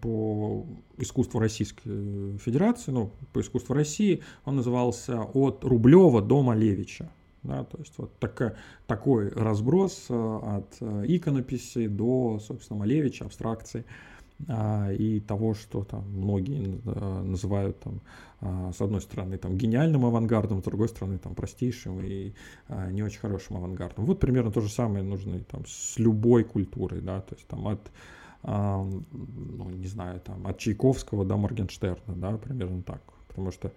по 0.00 0.66
искусству 0.98 1.40
Российской 1.40 2.38
Федерации, 2.38 2.90
ну, 2.90 3.10
по 3.32 3.40
искусству 3.40 3.74
России, 3.74 4.22
он 4.44 4.56
назывался 4.56 5.22
«От 5.22 5.64
Рублева 5.64 6.20
до 6.20 6.42
Малевича». 6.42 7.08
Да, 7.42 7.64
то 7.64 7.78
есть 7.78 7.94
вот 7.96 8.12
такая, 8.18 8.56
такой 8.86 9.30
разброс 9.30 10.06
э, 10.10 10.14
от 10.14 10.76
э, 10.80 11.04
иконописи 11.08 11.86
до, 11.86 12.38
собственно, 12.38 12.80
Малевича, 12.80 13.24
абстракции 13.24 13.84
а, 14.48 14.90
и 14.92 15.20
того, 15.20 15.54
что 15.54 15.84
там 15.84 16.04
многие 16.10 16.80
э, 16.84 17.22
называют 17.22 17.80
там, 17.80 18.00
а, 18.40 18.72
с 18.72 18.80
одной 18.80 19.00
стороны 19.00 19.36
там 19.36 19.56
гениальным 19.56 20.04
авангардом, 20.06 20.60
с 20.60 20.64
другой 20.64 20.88
стороны 20.88 21.18
там 21.18 21.34
простейшим 21.34 22.00
и 22.00 22.32
а, 22.68 22.90
не 22.90 23.02
очень 23.02 23.20
хорошим 23.20 23.56
авангардом. 23.56 24.06
Вот 24.06 24.20
примерно 24.20 24.50
то 24.50 24.60
же 24.60 24.70
самое 24.70 25.02
нужно 25.02 25.40
там 25.40 25.64
с 25.66 25.98
любой 25.98 26.44
культурой, 26.44 27.00
да, 27.00 27.20
то 27.20 27.34
есть 27.34 27.46
там 27.46 27.66
от 27.68 27.90
ну, 28.42 29.68
не 29.68 29.86
знаю, 29.86 30.18
там, 30.20 30.46
от 30.46 30.56
Чайковского 30.56 31.26
до 31.26 31.36
Моргенштерна, 31.36 32.14
да, 32.16 32.38
примерно 32.38 32.82
так. 32.82 33.02
Потому 33.28 33.50
что 33.50 33.70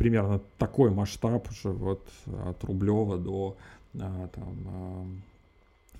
примерно 0.00 0.40
такой 0.56 0.90
масштаб 0.90 1.46
уже 1.50 1.68
вот 1.68 2.08
от 2.46 2.64
Рублева 2.64 3.18
до 3.18 3.58
а, 4.00 4.28
там 4.28 4.56
а, 4.66 5.06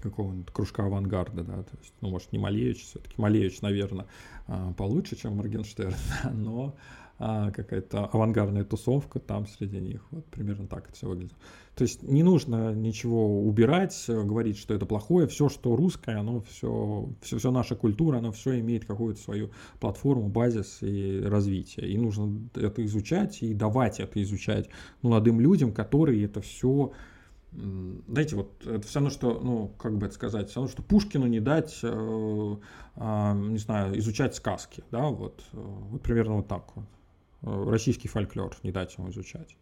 какого-нибудь 0.00 0.50
кружка 0.54 0.86
авангарда, 0.86 1.44
да, 1.44 1.62
то 1.64 1.76
есть, 1.78 1.92
ну, 2.00 2.08
может, 2.08 2.32
не 2.32 2.38
Малевич, 2.38 2.82
все-таки 2.82 3.20
Малевич, 3.20 3.60
наверное, 3.60 4.06
а, 4.46 4.72
получше, 4.72 5.16
чем 5.16 5.36
Моргенштерн, 5.36 5.94
но 6.32 6.74
а, 7.22 7.50
какая-то 7.50 8.06
авангардная 8.06 8.64
тусовка 8.64 9.20
там 9.20 9.46
среди 9.46 9.78
них. 9.78 10.00
Вот 10.10 10.24
примерно 10.26 10.66
так 10.66 10.88
это 10.88 10.94
все 10.94 11.06
выглядит. 11.06 11.34
То 11.74 11.82
есть 11.82 12.02
не 12.02 12.22
нужно 12.22 12.74
ничего 12.74 13.42
убирать, 13.42 14.04
говорить, 14.08 14.56
что 14.56 14.72
это 14.72 14.86
плохое. 14.86 15.26
Все, 15.28 15.50
что 15.50 15.76
русское, 15.76 16.16
оно 16.16 16.40
все, 16.40 17.10
все, 17.20 17.36
все 17.36 17.50
наша 17.50 17.76
культура, 17.76 18.18
оно 18.18 18.32
все 18.32 18.58
имеет 18.60 18.86
какую-то 18.86 19.20
свою 19.20 19.50
платформу, 19.80 20.30
базис 20.30 20.78
и 20.80 21.20
развитие. 21.22 21.90
И 21.90 21.98
нужно 21.98 22.40
это 22.54 22.82
изучать 22.86 23.42
и 23.42 23.52
давать 23.52 24.00
это 24.00 24.22
изучать 24.22 24.70
молодым 25.02 25.40
людям, 25.40 25.74
которые 25.74 26.24
это 26.24 26.40
все 26.40 26.92
знаете, 27.52 28.36
вот 28.36 28.64
это 28.64 28.86
все 28.86 29.00
равно, 29.00 29.10
что, 29.10 29.40
ну, 29.40 29.74
как 29.76 29.98
бы 29.98 30.06
это 30.06 30.14
сказать, 30.14 30.48
все 30.48 30.60
равно, 30.60 30.70
что 30.70 30.84
Пушкину 30.84 31.26
не 31.26 31.40
дать, 31.40 31.80
э, 31.82 32.56
э, 32.96 33.32
не 33.34 33.58
знаю, 33.58 33.98
изучать 33.98 34.36
сказки, 34.36 34.84
да, 34.92 35.08
вот, 35.08 35.42
э, 35.52 35.56
вот 35.56 36.00
примерно 36.00 36.36
вот 36.36 36.46
так 36.46 36.64
вот. 36.76 36.84
Э, 37.42 37.64
российский 37.68 38.08
фольклор, 38.08 38.56
не 38.62 38.72
дать 38.72 38.96
ему 38.96 39.10
изучать. 39.10 39.56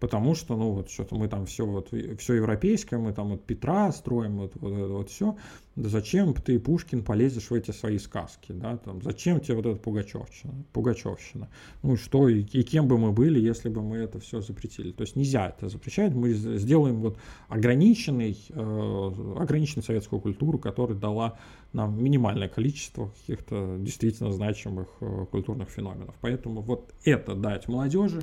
Потому 0.00 0.36
что, 0.36 0.56
ну, 0.56 0.72
вот 0.72 0.90
что-то 0.90 1.16
мы 1.16 1.28
там 1.28 1.46
все, 1.46 1.66
вот, 1.66 1.88
все 2.18 2.34
европейское, 2.34 3.00
мы 3.00 3.12
там 3.12 3.30
вот 3.30 3.44
Петра 3.44 3.90
строим, 3.90 4.38
вот, 4.38 4.52
вот 4.54 4.72
вот 4.72 5.10
все. 5.10 5.36
Да 5.74 5.88
зачем 5.88 6.34
ты, 6.34 6.58
Пушкин, 6.58 7.04
полезешь 7.04 7.50
в 7.50 7.54
эти 7.54 7.70
свои 7.70 7.98
сказки, 7.98 8.50
да, 8.50 8.76
там, 8.78 9.00
зачем 9.02 9.40
тебе 9.40 9.56
вот 9.56 9.66
эта 9.66 9.76
Пугачевщина, 9.76 10.52
Пугачевщина? 10.72 11.48
Ну, 11.82 11.96
что, 11.96 12.28
и, 12.28 12.42
и 12.42 12.62
кем 12.62 12.88
бы 12.88 12.98
мы 12.98 13.12
были, 13.12 13.38
если 13.38 13.68
бы 13.68 13.80
мы 13.82 13.98
это 13.98 14.18
все 14.18 14.40
запретили? 14.40 14.90
То 14.90 15.02
есть 15.02 15.14
нельзя 15.14 15.48
это 15.48 15.68
запрещать, 15.68 16.14
мы 16.14 16.32
сделаем 16.32 17.00
вот 17.00 17.18
ограниченный, 17.48 18.36
э, 18.50 19.10
ограниченную 19.38 19.84
советскую 19.84 20.20
культуру, 20.20 20.58
которая 20.58 20.98
дала 20.98 21.38
нам 21.72 22.02
минимальное 22.02 22.48
количество 22.48 23.12
каких-то 23.20 23.76
действительно 23.78 24.32
значимых 24.32 24.88
э, 25.00 25.26
культурных 25.30 25.68
феноменов. 25.68 26.14
Поэтому 26.20 26.60
вот 26.60 26.92
это 27.04 27.34
дать 27.34 27.68
молодежи, 27.68 28.22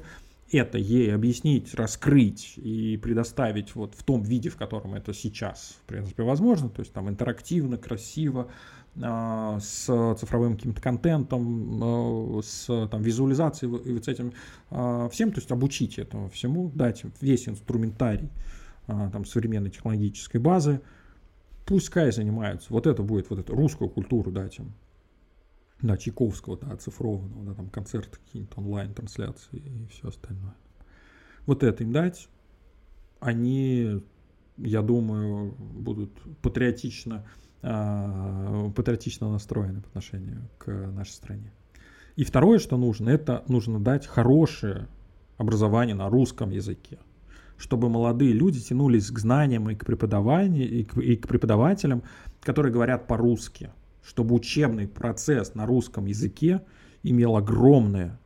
это 0.52 0.78
ей 0.78 1.14
объяснить, 1.14 1.74
раскрыть 1.74 2.54
и 2.58 2.98
предоставить 2.98 3.76
вот 3.76 3.96
в 3.96 4.04
том 4.04 4.22
виде, 4.22 4.50
в 4.50 4.58
котором 4.58 4.94
это 4.94 5.14
сейчас, 5.14 5.78
в 5.82 5.88
принципе, 5.88 6.24
возможно, 6.24 6.70
то 6.70 6.82
есть 6.82 6.94
там 6.94 7.10
интерактивно, 7.10 7.78
красиво, 7.78 8.50
а, 9.02 9.60
с 9.60 10.16
цифровым 10.18 10.56
каким-то 10.56 10.82
контентом, 10.82 11.84
а, 11.84 12.42
с 12.42 12.88
там, 12.88 13.02
визуализацией 13.02 13.76
и 13.84 13.94
вот 13.94 14.06
с 14.06 14.08
этим 14.08 14.34
а, 14.70 15.10
всем, 15.10 15.32
то 15.32 15.40
есть 15.40 15.52
обучить 15.52 16.00
этому 16.00 16.30
всему, 16.30 16.70
дать 16.74 17.04
весь 17.22 17.48
инструментарий 17.50 18.30
там, 18.88 19.26
современной 19.26 19.72
технологической 19.72 20.40
базы, 20.40 20.80
пускай 21.66 22.12
занимаются, 22.12 22.72
вот 22.72 22.86
это 22.86 23.02
будет, 23.02 23.32
вот 23.32 23.40
эту 23.40 23.56
русскую 23.56 23.90
культуру 23.90 24.32
дать 24.32 24.60
им, 24.60 24.74
да, 25.82 25.98
Чайковского, 25.98 26.58
да, 26.58 26.72
оцифрованного, 26.72 27.46
да, 27.46 27.54
там 27.54 27.70
концерты 27.70 28.18
какие-то, 28.18 28.60
онлайн-трансляции 28.60 29.58
и 29.58 29.88
все 29.88 30.08
остальное. 30.08 30.56
Вот 31.46 31.64
это 31.64 31.84
им 31.84 31.92
дать, 31.92 32.28
они, 33.20 34.02
я 34.58 34.82
думаю, 34.82 35.54
будут 35.58 36.12
патриотично 36.42 37.26
э, 37.62 38.72
патриотично 38.76 39.32
настроены 39.32 39.82
по 39.82 39.88
отношению 39.90 40.50
к 40.58 40.72
нашей 40.72 41.12
стране. 41.12 41.52
И 42.16 42.24
второе, 42.24 42.60
что 42.60 42.78
нужно, 42.78 43.10
это 43.10 43.44
нужно 43.48 43.80
дать 43.80 44.08
хорошее 44.08 44.88
образование 45.38 45.96
на 45.96 46.10
русском 46.10 46.50
языке, 46.52 47.00
чтобы 47.58 47.90
молодые 47.90 48.34
люди 48.34 48.60
тянулись 48.62 49.12
к 49.12 49.20
знаниям 49.20 49.70
и 49.70 49.76
к 49.76 49.86
преподаванию, 49.86 50.70
и 50.70 50.84
к, 50.84 50.98
и 50.98 51.16
к 51.18 51.28
преподавателям, 51.28 52.04
которые 52.42 52.72
говорят 52.72 53.08
по-русски, 53.08 53.72
чтобы 54.06 54.36
учебный 54.36 54.88
процесс 54.88 55.56
на 55.56 55.66
русском 55.66 56.06
языке 56.06 56.62
имел 57.02 57.36
огромное 57.36 58.20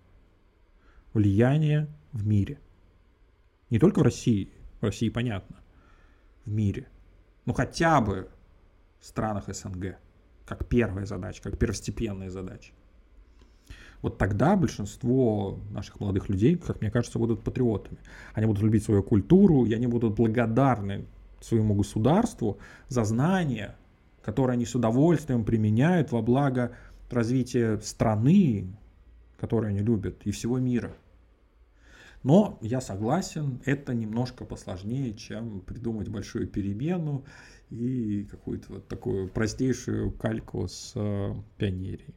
влияние 1.13 1.87
в 2.11 2.27
мире. 2.27 2.59
Не 3.69 3.79
только 3.79 3.99
в 3.99 4.03
России, 4.03 4.51
в 4.81 4.83
России 4.83 5.09
понятно, 5.09 5.57
в 6.45 6.51
мире. 6.51 6.87
Ну 7.45 7.53
хотя 7.53 8.01
бы 8.01 8.29
в 8.99 9.05
странах 9.05 9.45
СНГ, 9.47 9.97
как 10.45 10.67
первая 10.67 11.05
задача, 11.05 11.41
как 11.41 11.57
первостепенная 11.57 12.29
задача. 12.29 12.73
Вот 14.01 14.17
тогда 14.17 14.55
большинство 14.55 15.59
наших 15.71 15.99
молодых 15.99 16.29
людей, 16.29 16.57
как 16.57 16.81
мне 16.81 16.91
кажется, 16.91 17.19
будут 17.19 17.43
патриотами. 17.43 17.99
Они 18.33 18.45
будут 18.45 18.63
любить 18.63 18.83
свою 18.83 19.03
культуру, 19.03 19.65
и 19.65 19.73
они 19.73 19.87
будут 19.87 20.15
благодарны 20.15 21.05
своему 21.41 21.73
государству 21.73 22.59
за 22.87 23.03
знания, 23.03 23.75
которые 24.21 24.55
они 24.55 24.65
с 24.65 24.75
удовольствием 24.75 25.45
применяют 25.45 26.11
во 26.11 26.21
благо 26.21 26.75
развития 27.09 27.79
страны, 27.79 28.77
которую 29.37 29.69
они 29.69 29.79
любят, 29.79 30.21
и 30.25 30.31
всего 30.31 30.59
мира. 30.59 30.95
Но 32.23 32.57
я 32.61 32.81
согласен, 32.81 33.61
это 33.65 33.93
немножко 33.93 34.43
посложнее, 34.43 35.13
чем 35.13 35.61
придумать 35.61 36.09
большую 36.09 36.47
перемену 36.47 37.23
и 37.69 38.25
какую-то 38.25 38.73
вот 38.73 38.87
такую 38.87 39.29
простейшую 39.29 40.11
кальку 40.11 40.67
с 40.67 40.91
э, 40.95 41.33
пионерией. 41.57 42.13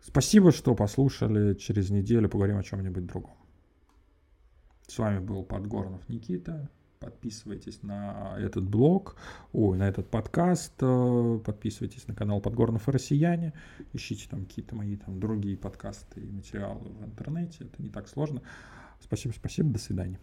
Спасибо, 0.00 0.52
что 0.52 0.76
послушали. 0.76 1.54
Через 1.54 1.90
неделю 1.90 2.28
поговорим 2.28 2.58
о 2.58 2.62
чем-нибудь 2.62 3.06
другом. 3.06 3.34
С 4.86 4.96
вами 4.98 5.18
был 5.18 5.42
Подгорнов 5.42 6.08
Никита. 6.08 6.70
Подписывайтесь 6.98 7.82
на 7.82 8.36
этот 8.38 8.64
блог, 8.64 9.16
ой, 9.52 9.76
на 9.76 9.88
этот 9.88 10.10
подкаст, 10.10 10.72
э, 10.80 11.40
подписывайтесь 11.44 12.08
на 12.08 12.14
канал 12.14 12.40
Подгорнов 12.40 12.88
и 12.88 12.90
Россияне, 12.90 13.52
ищите 13.92 14.28
там 14.30 14.46
какие-то 14.46 14.74
мои 14.74 14.96
там 14.96 15.20
другие 15.20 15.56
подкасты 15.56 16.20
и 16.20 16.30
материалы 16.30 16.88
в 16.88 17.04
интернете, 17.04 17.64
это 17.64 17.82
не 17.82 17.90
так 17.90 18.08
сложно. 18.08 18.42
Спасибо, 19.00 19.32
спасибо, 19.32 19.70
до 19.70 19.78
свидания. 19.78 20.18